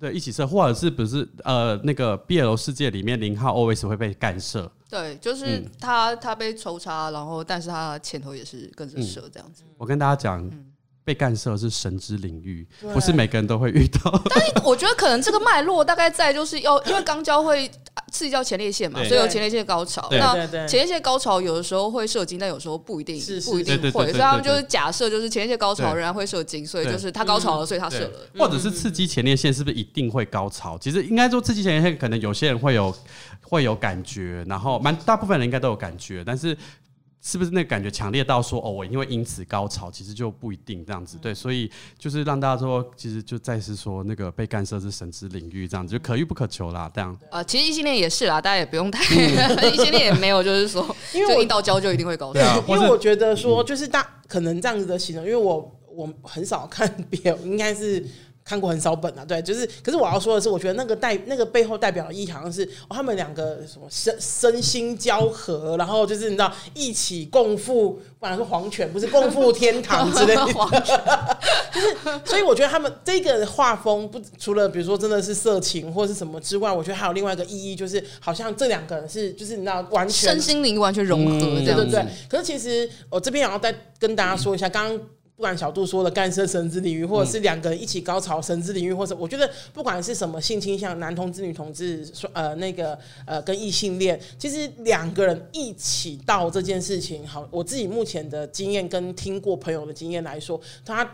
[0.00, 4.70] 对，一起射，或者是不是呃，那个 BL 世界里面零号 always 会被干射？
[4.88, 9.64] 对，就是他、嗯、他被抽插，然后但是他前头也是跟着射这样子。
[9.76, 10.66] 我跟大家讲，嗯、
[11.08, 14.12] 被干涉是神之领域，不是每个人都会遇到。
[14.28, 17.66] 但是我觉得可能这个脉络大概在就是要，因为肛交会
[18.12, 20.06] 刺激到前列腺嘛，所以有前列腺高潮。
[20.10, 23.90] 那前列腺高潮有的时候会射精，但有时候不一定，不一定会。
[23.90, 30.76] 所以他们就是假设，就是前列腺高潮仍然会射精，所以就是他高潮了，所以他射了。，或者是刺激前列腺是不是一定会高潮？
[30.76, 32.94] 其实应该说刺激前列腺，可能有些人会有
[33.40, 36.54] 会有感觉，然后蛮大部分人应该都有感觉，但是。
[37.28, 41.18] 是不是那个感觉强烈到说哦，我因为因此高潮，其实就不一定这样子。
[41.20, 46.90] 对，所以就是让大家说，其实就再是说那个被干涉是神之领域，这样子就可遇不可求啦。
[46.94, 50.82] 这样，呃，其实异性恋也是啦，大家也不用太嗯 异性恋也没有，就是说，
[51.14, 52.40] 因为我一到交就一定会高潮。
[52.40, 58.02] 啊因为我觉得说，就是大可能这样子的形容，因为我我很少看 BL，应该是
[58.48, 59.24] 看过很少本啊。
[59.24, 70.46] 对，就是，可是我要说的是，我觉得那个代那个背后代表的意义好像是、哦、他们两个什么身身心交合，然后就是你知道一起共赴，不然说黄泉不是共赴天堂之类的，
[71.72, 81.64] 就是所以我觉得他们这个画风不除了比如说真的是色情或是什么之外，我觉得还有另外一个意义，就是好像这两个人是就是你知道完全身心灵完全融合嗯。
[81.64, 85.06] 对对对，可是其实我这边也要再跟大家说一下，刚刚
[85.38, 101.08] 不管小杜说的干涉神之领域，或者是两个人一起高潮神之领域，或者我觉得不管是什么性倾向，男同志、女同志，呃，那个呃，跟异性恋，其实两个人一起到这件事情，好，我自己目前的经验跟听过朋友的经验来说，他。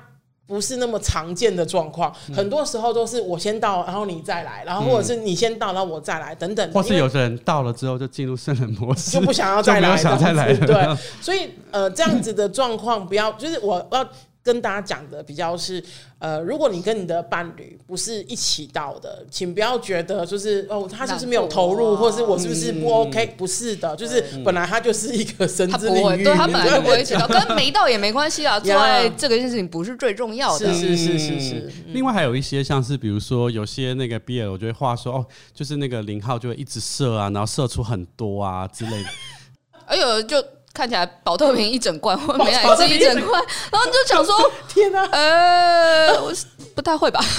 [0.47, 6.72] 不是那么常见的状况，很多时候都是我先到，然后你再来，然后或者是你先到，然后我再来，等等。
[6.72, 10.57] 或是有的人到了之后就进入圣人模式，就不想要再来了。
[10.66, 14.07] 对，所以呃，这样子的状况不要，就是我要
[14.45, 15.82] 跟大家讲的比较是，
[16.18, 23.26] 呃，如果你跟你的伴侣不是一起到的，请不要觉得就是哦，他就是没有投入，或是我是不是不 OK？
[23.38, 28.61] 不是的，就是本来他就是一个神之领域，对他本来就不会一起到，跟没到也没关系啊。
[28.62, 31.72] 做爱这个件事情不是最重要的，是是是是是。
[31.95, 39.09] 另外还有一些像是比如说有些那个 BL，我觉得话说哦，就是那个零号就会一直射啊，然后射出很多啊之类的。
[39.86, 40.45] 哎呦，就。
[40.74, 46.32] 看起来保特瓶一整罐，或美乃滋一整罐， 然后就想说：天哪，呃，我
[46.74, 47.20] 不太会吧？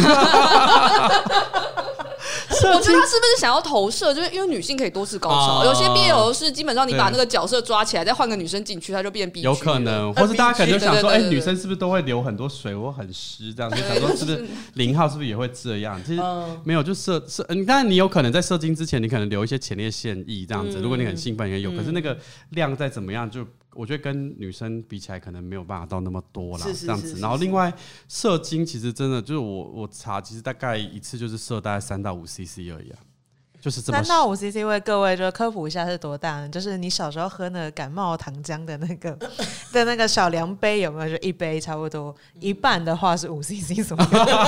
[2.67, 4.13] 我觉得他是不是想要投射？
[4.13, 9.41] 就是因为女性可以多次高潮，有些 BL 是基本上你把那个角色抓起来，再换个女生进去，他就变 B。
[9.41, 13.69] 有可能，或是大家可能就想说：哎，女生是不是都会流很多水，或很湿这样？
[13.71, 16.01] 就想说是不是零号是不是也会这样？
[16.05, 16.21] 其实
[16.63, 17.45] 没有，就射射。
[17.49, 20.79] 你当然你有可能在射精之前，你可能留一些前列腺液这样子。
[20.79, 22.17] 如果你很兴奋也有，可是那个
[22.51, 23.45] 量再怎么样，就
[23.75, 26.65] 我觉得跟女生比起来，可能没有办法到那么多啦。
[26.79, 27.19] 这样子。
[27.19, 27.71] 然后另外
[28.07, 32.97] 射精其实真的就是我我查，其实大概一次就是射大概三到五 CC 而已啊。
[33.61, 36.47] 就是这么三到五 CC，为各位就科普一下是多大呢？
[36.47, 39.11] 就是你小时候喝那个感冒糖浆的那个
[39.73, 41.17] 的那个小量杯有没有？
[41.17, 44.05] 就一杯差不多，一半的话是五 CC 左右，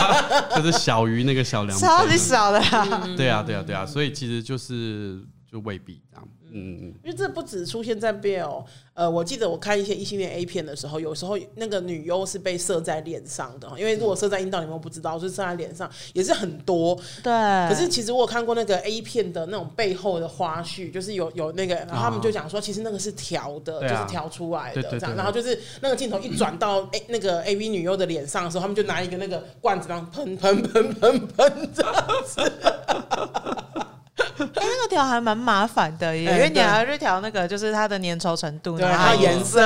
[0.55, 2.85] 就是小于那个小量杯，超级小的、啊。
[3.17, 5.19] 对啊，对啊，对啊，所以其实就是
[5.51, 6.27] 就未必这样。
[6.57, 16.95] 嗯嗯，因为这不只出现在 BL，呃，我记得我看一些异性恋 A 片的时候，有时候那个女优是被射在脸上的，因为如果射在阴道里面，我不知道，就是射在脸上也是很多。
[17.23, 17.33] 对。
[17.69, 25.15] 可是其实我有看过那个 A 片的那种背后的花絮，就是有有那个，然后他们就讲说，其实那个是调的，就是调出来的这样。
[25.15, 32.41] 然后就是那个镜头一转到 A 那个 AV 女优的脸上的时候，他们就拿一个那个罐子，然后喷喷喷喷喷这样子。
[34.55, 39.61] 哎、欸，那个调还蛮麻烦的耶，因为你还要去调那个，就是它的粘稠程度，对，它颜色，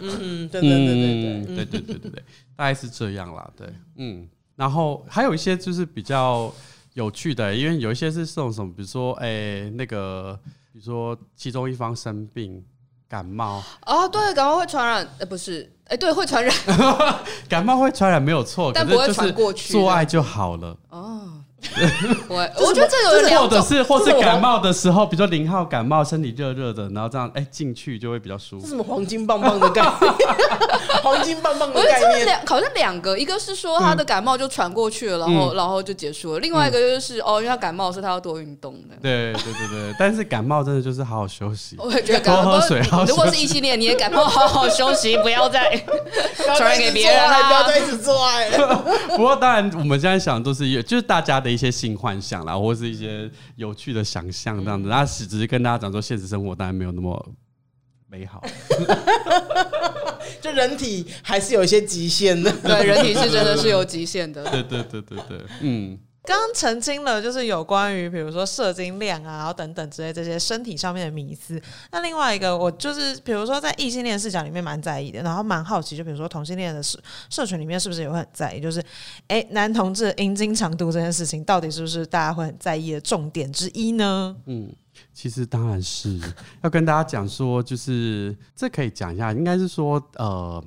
[0.00, 2.24] 嗯，对对对对对，对对对对对，
[2.54, 6.52] 大概是这样啦，对，嗯，然后还有一些就是比较
[6.92, 10.38] 有趣的，因为有一些是这种什么，比如说，哎，那个，
[10.72, 12.62] 比如说其中一方生病
[13.08, 16.54] 感冒，哦，对，感冒会传染，呃，不是，哎，对，会传染，
[17.48, 21.43] 感冒会传染没有错，但不会传过去，做爱就好了，哦。
[22.28, 28.62] 我我觉得这有两种，或者是或是感冒的时候，比如说零号感冒，身体热热的，然后这样哎进去就会比较舒服。
[28.64, 29.92] 这什么黄金棒棒的概念？
[31.02, 38.96] 黄金棒棒的概念，两好像两个，一个是说他的感冒就传过去了，然后然后就结束了；另外一个就是哦，因为他感冒，所以他要多运动的。
[39.02, 41.76] 对对对对，但是感冒真的就是好好休息。
[41.78, 42.80] 我也觉得多喝水。
[43.06, 45.76] 如果是异性恋，你也感冒，好好休息，不要再
[46.56, 48.48] 传染给别人了，不要再一直做爱。
[49.14, 54.88] 不过当然，我们现在想都是就是大家的一些性幻想啦，或是一些有趣的想象这样子。
[54.88, 57.32] 那只只是跟大家讲说，现实生活当然没有那么
[58.08, 58.44] 美好。
[60.40, 62.50] 就人体还是有一些极限的。
[62.62, 64.44] 对，人体是真的是有极限的。
[64.50, 65.98] 对对对对对，嗯。
[66.26, 71.60] 刚澄清了，就是有关于比如说射精量啊，然后等等之类这些身体上面的迷思。
[71.92, 76.98] 那另外一个，我就是比如说在异性恋视角里面蛮在意的，然后蛮好奇，就比如说同性恋的社
[77.28, 78.60] 社群里面是不是也会很在意？
[78.60, 78.82] 就是
[79.28, 84.34] 哎，男同志阴茎长度这件事情，到底是不是大家会很在意的重点之一呢？
[84.46, 84.74] 嗯，
[85.12, 86.18] 其实当然是
[86.62, 90.64] 要跟大家讲说，就是这可以讲一下，应该是说呃。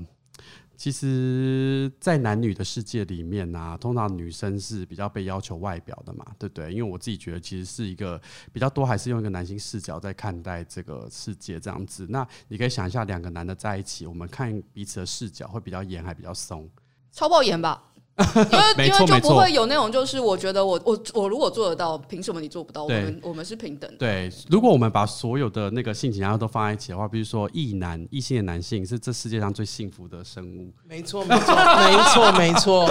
[0.77, 6.71] 其实，在男女的世界里面啊，通常女生是比较被要求外表的嘛，对不对？
[6.71, 8.21] 因为我自己觉得，其实是一个
[8.53, 12.05] 比较多，还是用一个男性视角在看待这个世界这样子。
[12.07, 16.69] 那你可以想一下，两个男的在一起，我们看彼此的视角会比较严，还比较松？
[17.11, 17.83] 超爆严吧。
[18.33, 22.83] 因为因为就不会有那种，就是我觉得我我我如果做得到，凭什么你做不到？
[22.83, 23.97] 我们我们是平等的。
[23.97, 30.73] 对，如果我们把所有的那个性情然后都放在一起的话，比如说异男异性的男性是这世界上最幸福的生物。
[30.83, 31.55] 没错，没错，
[31.85, 32.89] 没错，没错。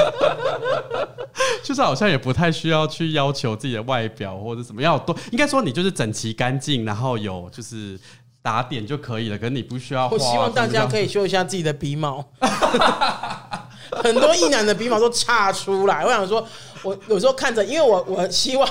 [1.64, 7.98] 就是好像也不太需要去要求自己的外表或者怎么样多，应该说你就是整齐干净，然后有就是
[8.40, 9.36] 打点就可以了。
[9.36, 10.08] 可是你不需要。
[10.08, 12.24] 我希望大家可以修一下自己的鼻毛。
[14.02, 16.46] 很多异男的鼻毛都岔出来，我想说，
[16.82, 18.68] 我有时候看着，因为我我希望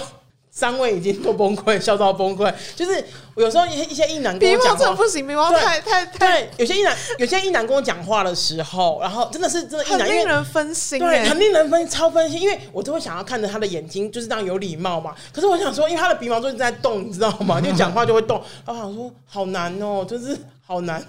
[0.52, 2.54] 三位已经都崩溃，笑到崩溃。
[2.76, 3.04] 就是
[3.34, 6.18] 我有时候一些一些异男跟我讲话，真的不行，鼻毛太太太。
[6.18, 15.14] 对，有些异男有些异男跟我讲话的时候，然后真的是真的异男，令人分心，对，很令人分超分心，因为我都会想要看着他的眼睛，就是这样有礼貌嘛。
[15.34, 17.60] 可是我想说，因为他的鼻毛都是在动，你知道吗？
[17.60, 21.04] 就讲话就会动，我想说好难哦、喔，就是好难。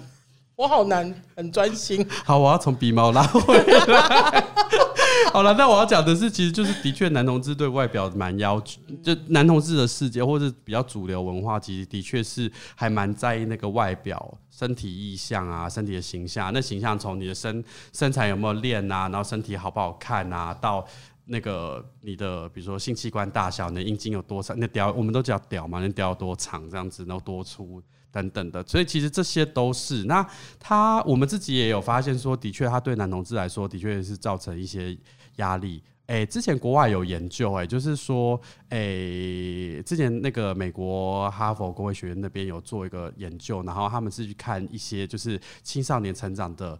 [0.57, 2.03] 我好难，很专心。
[2.25, 4.43] 好，我要从鼻毛拉回来。
[5.31, 16.51] 好了，那我要讲的是，其实就是的确，男同志对外表蛮要求，就男同志的世界或者比较主流文化，其实的确是还蛮在意那个外表、身体意象啊、身体的形象。
[16.51, 20.83] 那形象从你的身身材有没有练啊，然后身体好不好看啊，到
[21.25, 27.79] 那个你的比如说性器官大小，你的阴茎有多长，那屌我们都叫屌嘛，那屌有多长这样子，然后多粗。
[28.11, 30.03] 等等的，所以其实这些都是。
[30.05, 30.27] 那
[30.59, 34.97] 他我们自己也有发现说，的确他对男同志来说，的确是造成一些
[35.37, 35.83] 压力。
[36.07, 38.39] 诶，之前国外有研究，诶，就是说，
[38.69, 46.79] 诶，之前那个美国哈佛公卫学院那边有做一个研究，然后他们是去看一些就是青少年成长的。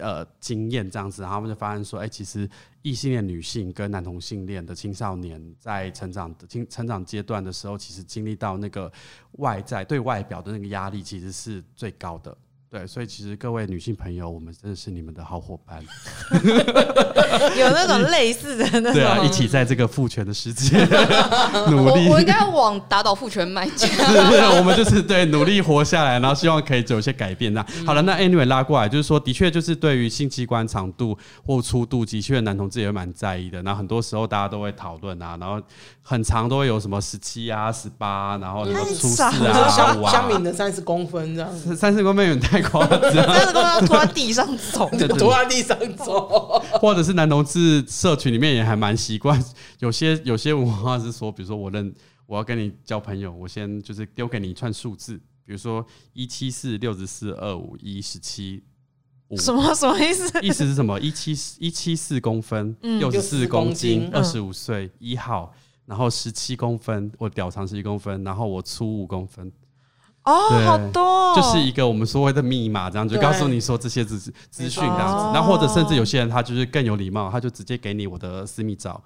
[0.00, 2.48] 呃，经验这样子，然后他们就发现说，哎、其实
[2.82, 8.90] 异性恋女性跟男同性恋的青少年在成长的成成长阶段的时候，其实经历到那个
[9.32, 12.36] 外在对外表的那个压力，其实是最高的。
[12.74, 15.80] 对，所以其实各位女性朋友，我们真的是你们的好伙伴，
[17.56, 20.78] 有那种类似的那种，对啊，一起在这个父权的世界
[21.70, 22.08] 努力。
[22.08, 23.88] 我，我应该往打倒父权迈进。
[24.58, 27.54] 我们就是对努力活下来，然后希望可以有一些改变。
[27.54, 31.16] 那好了，那 anyway 拉过来，就是说，的确就是对于性器官长度
[31.46, 33.62] 或粗度，的确男同志也蛮在意的。
[33.62, 35.62] 那很多时候大家都会讨论啊，然后
[36.02, 42.63] 很长都会有什么十七啊、十八，然后什么初四啊、小五啊，相敏的三十公分这样子，三十公分有点太。
[42.72, 44.88] 这样子，都要拖在地上走，
[45.18, 49.42] 拖在地上走，或者是男同志社群里面也还蛮习惯。
[49.78, 51.94] 有些有些文化是说，比如说我认
[52.26, 58.62] 我要跟你交朋友，我先就是丢给你一串数字，比如说一七四六十四二五一十七
[59.28, 60.40] 五，什么什么意思？
[60.40, 60.98] 意思是什么？
[61.00, 65.52] 一七一七四公分，六十四公斤，二十五岁一号，
[65.86, 69.52] 然后十七公分，我屌长十一公分，然后我粗五公分。
[70.24, 74.18] 哦，好多、哦，就是一个我们所谓的密码，这样就告诉你说这些资
[74.50, 79.00] 资讯这样子，然后或者甚至有些人他就是更有礼貌，他就直接给你我的私密照。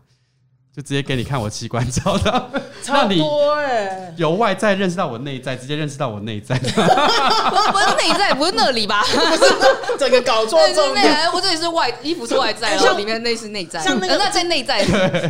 [0.79, 2.51] 就直接给你看我器官照的，
[2.85, 9.03] 差不多哎，由外在认识到我内在，直接认识到我内在， 不是内在，不是那里吧？
[9.03, 11.29] 不 是整个搞错重点。
[11.35, 14.85] 我这里是外衣服是外在，然后里面内是内在，像那个那在内在。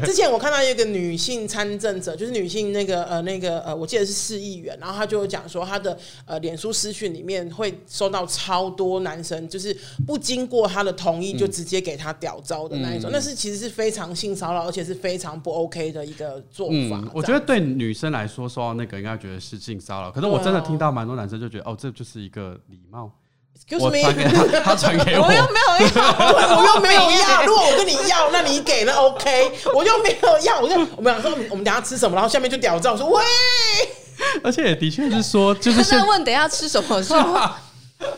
[0.05, 5.97] 之前我看到一个女性参政者，就是女性那个呃那个呃，我记得是市议员，然后她就讲说她的
[6.27, 9.75] 呃脸书私讯里面会收到超多男生，就是
[10.07, 15.38] 不经过她的同意就直接给她屌招的那一种，那是其实是非常性骚扰，而且是非常。
[15.39, 20.11] 不 OK 的一个做法，嗯，我觉得对女生来说，说到那个应该觉得是性骚扰。
[20.11, 23.11] 可是我真的听到蛮多男生就觉得，哦，这就是一个礼貌。
[23.81, 26.09] 我传给他， 他传给我，我又没有要，
[26.57, 27.45] 我又没有要。
[27.45, 33.23] 如果我跟你要，那你给那 OK，我又没有要，我就我们俩说，我们等下吃什么，然后下面就屌照说喂。
[34.43, 37.57] 而且也的确是说，就是现在问等下吃什么是吗？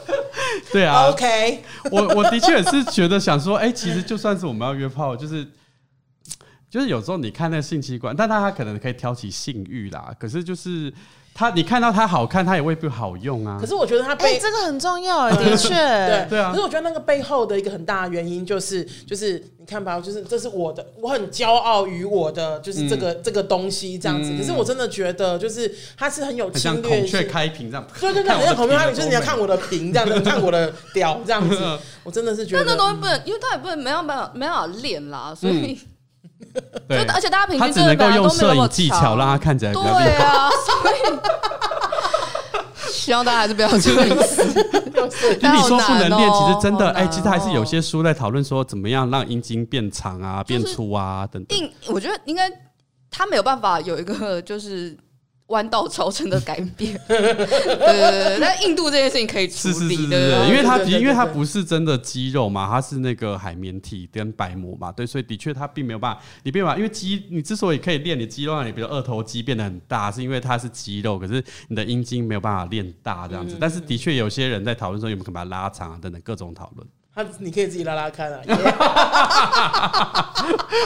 [0.70, 1.62] 对啊，OK。
[1.90, 5.44] 我我的确也是觉得想说，哎，其实就算是我们要约炮，就是。
[6.70, 10.14] 就是有时候你看那个性器官，但他可能可以挑起性欲啦。
[10.20, 10.92] 可是就是
[11.34, 13.58] 他你看到他好看，它也未必好用啊。
[13.60, 24.36] 可是我觉得它哎、背、这个很重要 哎，的确，对对啊可是我觉得那个背后的一个很大的原因就是，就是你看吧，就是这是我的，我很骄傲于我的，就是这个、这个东西这样子。
[24.36, 27.22] 可是我真的觉得，就是它是很有很像侵略孔雀。
[27.24, 27.86] 开屏这样。
[27.98, 31.58] 对对对，很像孔雀开屏，就是你要看我的屏这样子， 看我的屌这样子。
[32.04, 35.78] 我真的是觉得，那那东西不能，因为它也不能没有办法没办法练啦，所以
[36.88, 40.14] 对，而且大家平它均只能够用摄影真的本来都没有那么长技巧让他看起来比较厉对。
[40.16, 40.94] 啊，所以
[42.92, 44.10] 希望大家还是不要这个意
[45.40, 51.58] 你说不能练，其实真的，哎、其实还是有些书在讨论说怎么样让阴茎变长啊、变粗啊等等。
[51.58, 52.50] 硬，我觉得应该
[53.10, 54.96] 他没有办法有一个就是
[55.50, 56.98] 弯道超车的改变。
[57.06, 73.56] 对对对对，但硬度这件事情可以处是是是理的，因为它因为它不是真的肌肉嘛，它是那个海绵体跟白膜嘛，对，所以的确它并没有办法，你没有办法，因为肌你之所以可以练你肌肉，让你比如二头肌变得很大，是因为它是肌肉，可是你的阴茎没有办法练大这样子。
[73.60, 76.86] 但是的确有些人在讨论说有没有可能把它拉长啊等等各种讨论。
[77.14, 78.38] 他你可以自己拉拉看啊。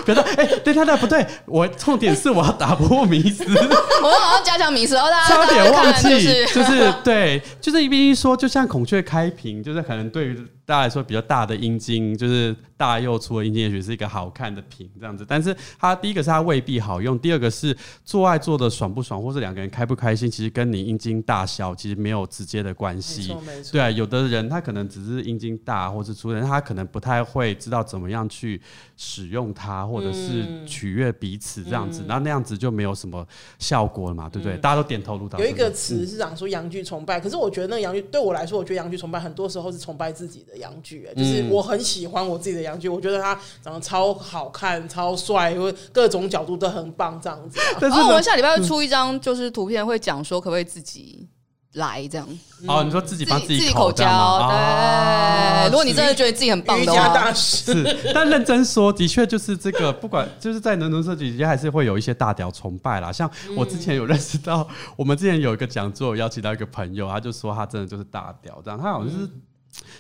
[0.05, 3.45] 比如说，哎、对对对，不对，我重点是我要打破迷思。
[3.47, 15.25] 我们好像加强迷思，哦，大家 差点忘记，就是对，就是一边说，就像孔雀开屏，就是可能对于大家来说比较大的阴茎，就是大又粗的阴茎，也许是一个好看的屏这样子。
[15.29, 23.37] 但是它第一个是它未必好用，第二个是做爱做的爽不爽，或是两个人开不开心，其实跟你阴茎大小其实没有直接的关没系。
[23.71, 28.61] 对啊，有的人他可能只是阴茎大或是粗人，他可能不太会知道怎么样去
[28.97, 33.27] 使用它，或者是取悦彼此这样子，那、那样子就没有什么
[33.59, 34.57] 效果了嘛，对不对？
[34.57, 35.47] 大家都点头如捣蒜。
[35.47, 47.79] 有一个词是讲说阳具崇拜，可是我觉得那个阳具对我来说，我觉得阳具崇拜很多时候是崇拜自己的阳具、欸，就是我很喜欢我自己的阳具，我觉得他长得超好看、超帅，因为各种角度都很棒，这样子、啊。
[47.81, 51.29] 但是哦，我们下礼拜会出一张，就是图片会讲说可不可以自己
[51.75, 52.29] 来这样，
[52.69, 54.49] 哦，你说自己帮自己口交口交。
[54.49, 63.11] 对，哦如果你真的觉得自己很棒的话，师，是，但认真说，的确就是这个， 不管就是在能农社区，还是会有一些大屌崇拜啦。
[63.11, 69.29] 像我之前有认识到，我们之前有一个讲座，邀请到一个朋友，他就说他真的就是大屌这样，他好像是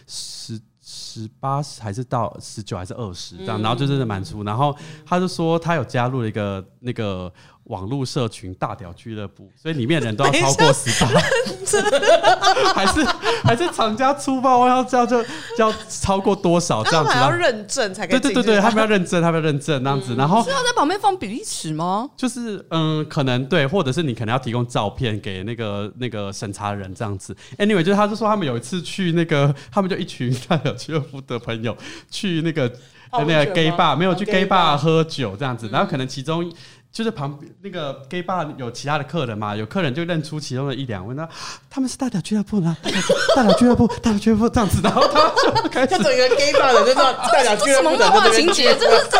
[0.06, 7.32] 十十八还是到十九还是二十这样，然后就真的蛮粗，然后他就说他有加入了一个那个。
[7.64, 11.08] 网络社群大屌俱乐部，所以里面人都要超过十八，
[12.74, 13.04] 还是
[13.42, 15.24] 还是厂家粗暴要要就
[15.56, 17.10] 要超过多少这样子？
[17.10, 18.20] 他们要认证才可以。
[18.20, 22.10] 对对对对，他们要认证，他们要认证那样子，然后是要在旁边放比例尺吗？
[22.14, 27.34] 就是嗯，可能对，或者是你可能要提供照片给那个那个审查人这样子。
[27.56, 31.74] Anyway，就是他就说他们有一次去那个，他们就一群大屌俱乐部的朋友
[32.10, 32.70] 去那个
[33.12, 36.52] 那个 gay bar，没有去 gay bar 喝酒这样子，然后可能其中。
[36.94, 41.28] 就是旁边那个 gay bar 有其他的客人嘛，有客人就认出其中的一两位，那
[41.68, 42.76] 他们是大屌俱乐部呢，
[43.34, 48.72] 大屌俱乐部， 大屌俱乐部这样子，然后他就开始就整个 gay bar 的就知道大屌俱乐什么部的情节？
[48.76, 49.18] 这是这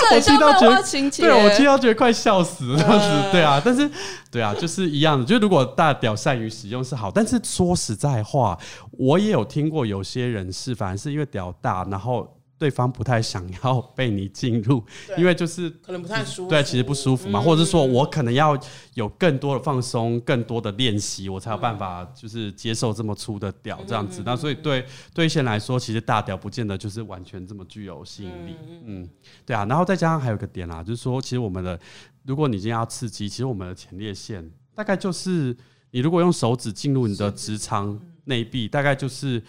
[0.00, 1.22] 这很像漫画情节。
[1.22, 3.88] 对我听到觉得快笑死了，这样子，对啊，但是
[4.28, 8.58] 对啊，就是一样的，就是如果大屌善于使用是好，但是说实在话，
[8.90, 12.36] 我也有听过有些人是，反而是因为屌大，然后。
[12.62, 14.80] 对方不太想要被你进入，
[15.18, 16.48] 因为就是可能不太舒服。
[16.48, 18.56] 对，其实不舒服嘛，或者是说我可能要
[18.94, 24.22] 有更多的放松、更多的练习，我才有办法就是接受这么粗的屌这样子。
[24.24, 28.54] 那所以对对一些人来说，其实大屌不见得就是完全这么具有吸引力。
[28.84, 29.10] 嗯，
[29.44, 29.64] 对啊。
[29.64, 31.76] 然后再加上还有一个点啦，就是说，其实我们的
[32.24, 35.56] 如果你今天要刺激，其实我们的前列腺大概就是
[35.90, 39.42] 你如果用手指进入你的直肠内壁，大概就是。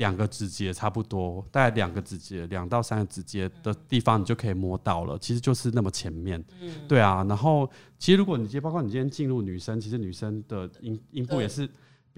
[0.00, 5.16] 两个指节差不多，大概两个指节，两到三个指节的地方，你就可以摸到了。
[5.18, 7.22] 其实就是那么前面，嗯、对啊。
[7.28, 11.68] 然后，其实如果你包括你今天进入女生，其实女生的阴阴部也是。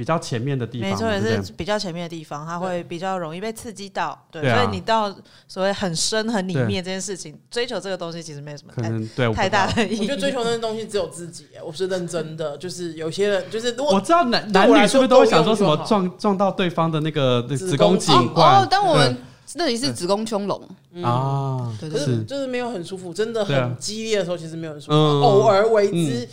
[0.02, 4.20] 比较前面的地方，没错，也是比较前面的地方，它会比较容易被刺激到。
[4.32, 5.14] 对，所以你到
[5.46, 10.00] 所谓很深很里面这件事情，追求这个东西其实没什么太可能对太大的意义。
[10.00, 12.58] 我觉得追求那些东西只有自己，我是认真的。
[12.58, 18.64] 就是有些人，就是如果我知道男男女是不是都会想说什么撞撞到对方的那个子宫颈冠？
[18.64, 19.16] 哦，当我们
[19.54, 20.60] 那里是子宫穹隆。
[21.04, 22.24] 啊，对，可是。
[22.24, 26.28] 就是没有很舒服，真的很激烈的时候，其实没有很舒服，嗯、偶尔为之。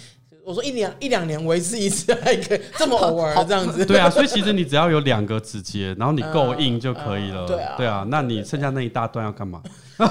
[0.50, 7.42] 嗯我说一两一两年维持一次还可以这么偶尔这样子，对啊，所以其实你只要有两个指节，然后你够硬就可以了。
[7.42, 9.62] 嗯嗯、对啊，对啊，那你剩下那一大段要干嘛？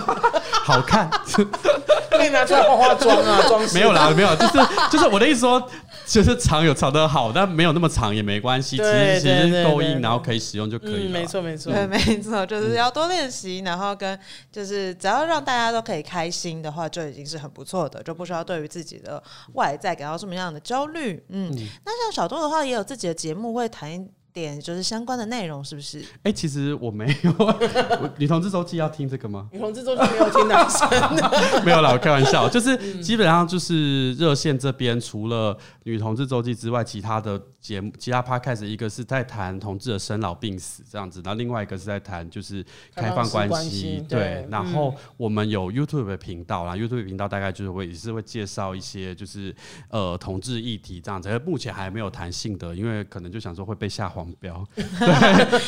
[0.65, 1.11] 好看，
[2.11, 4.59] 可以拿出来化化妆啊， 妆没有啦，没有，就是
[4.93, 5.69] 就是我的意思说，
[6.09, 11.11] 就是长有长的好，但没有那么长也没关系，其实其实够硬，然后可以使用就可以了。
[11.11, 14.19] 没错没错，对没错，就是要多练习，然后跟
[14.51, 21.23] 就是只要让大家都可以开心的话，就已经是很不错的，就不需要对于自己的外在感到什么样的焦虑。
[21.29, 24.09] 嗯，嗯那像小多的话，也有自己的节目会谈。
[24.33, 26.01] 点就是相关的内容是不是？
[26.01, 27.33] 哎、欸，其实我没有。
[28.19, 29.49] 女同志周记要听这个吗？
[29.53, 32.49] 女同志周记没有听男生的， 没有啦，我开玩笑。
[32.49, 42.65] 就是基本上就是热线这边除了女同志周记之外，其他的节目、其他 podcast 一个是在谈同志的生老病死这样子，然后另外一个是在谈就是
[42.95, 44.05] 开放关系。
[44.09, 49.55] 对，然后我们有 YouTube 的频道啦、嗯、，YouTube 频道大概就是会也是会介绍一些就是
[49.91, 54.28] 呃同志议题这样子，而目前还没有谈性的，因为可能就想说会被下黄。
[54.41, 54.85] 标 对，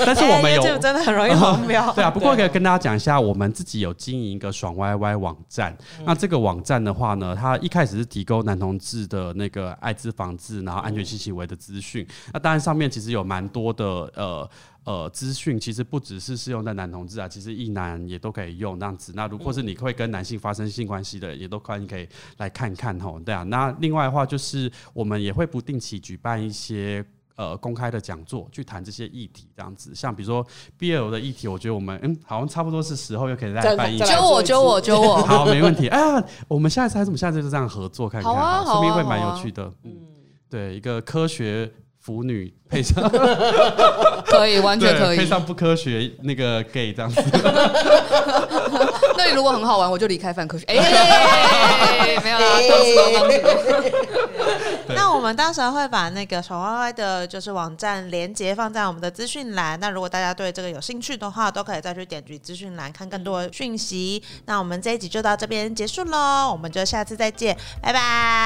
[0.05, 1.93] 但是我们有、欸、真的很容易黄标。
[1.95, 5.77] 对啊，不过可以跟大家讲一下，我们自己有经营一个爽歪歪网站。
[6.05, 12.07] 那这个网站的话呢，它一开始是提供男同志的那个艾滋防治，然后安全性行为的资讯。
[12.33, 13.85] 那当然上面其实有蛮多的
[14.15, 14.51] 呃
[14.85, 19.13] 呃资讯，其实不只是适用在男同志啊，其实异男也都可以用这样子。
[19.15, 22.09] 那如果是你会跟男性发生性关系的，也都欢迎可以
[22.39, 23.19] 来看看吼。
[23.21, 27.05] 对啊，那另外的话就是我们也会不定期举办一些。
[27.41, 30.47] 呃，公开的讲座去谈这些议题，这样子，像比如说
[30.79, 33.97] BL 的议题，我觉得我们嗯，好像差不多是时候又可以再办一。
[33.99, 35.17] 揪我，揪我， 揪我。
[35.23, 35.89] 好，没问题。
[35.89, 39.73] 哎呀，我们下一次还是我们下次就这样合作看看，说、啊、不定会蛮有趣的。
[39.85, 39.97] 嗯，
[40.51, 41.73] 对，一个科学
[42.11, 43.03] 腐女配上，
[44.27, 47.23] 可以，完全可以配上不科学那个 gay 这样子。
[49.17, 50.65] 那你如果很好玩，我就离开泛科学。
[50.67, 53.93] 哎、欸， 没有啦，当时当时。
[54.93, 59.79] 那我们到时候会把那个爽歪歪的，就是网站连接放在我们的资讯栏。
[59.79, 64.23] 那如果大家对这个有兴趣的话，都可以再去点击资讯栏看更多的讯息。
[64.47, 68.01] 那我们这一集就到这边结束喽，我们就下次再见，拜拜，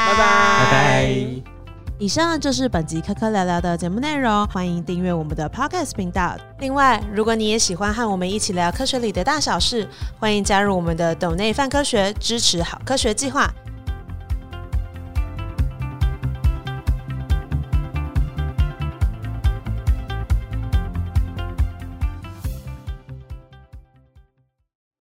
[0.09, 1.54] 拜拜，拜拜。
[2.01, 6.37] 以上就是本集科科聊聊的节目内容，欢迎订阅我们的 Podcast 频道。
[6.59, 9.89] 另外，如果你也喜欢和我们一起聊科学里的大小事，
[10.19, 13.49] 欢迎加入我们的斗内泛科学支持好科学计划。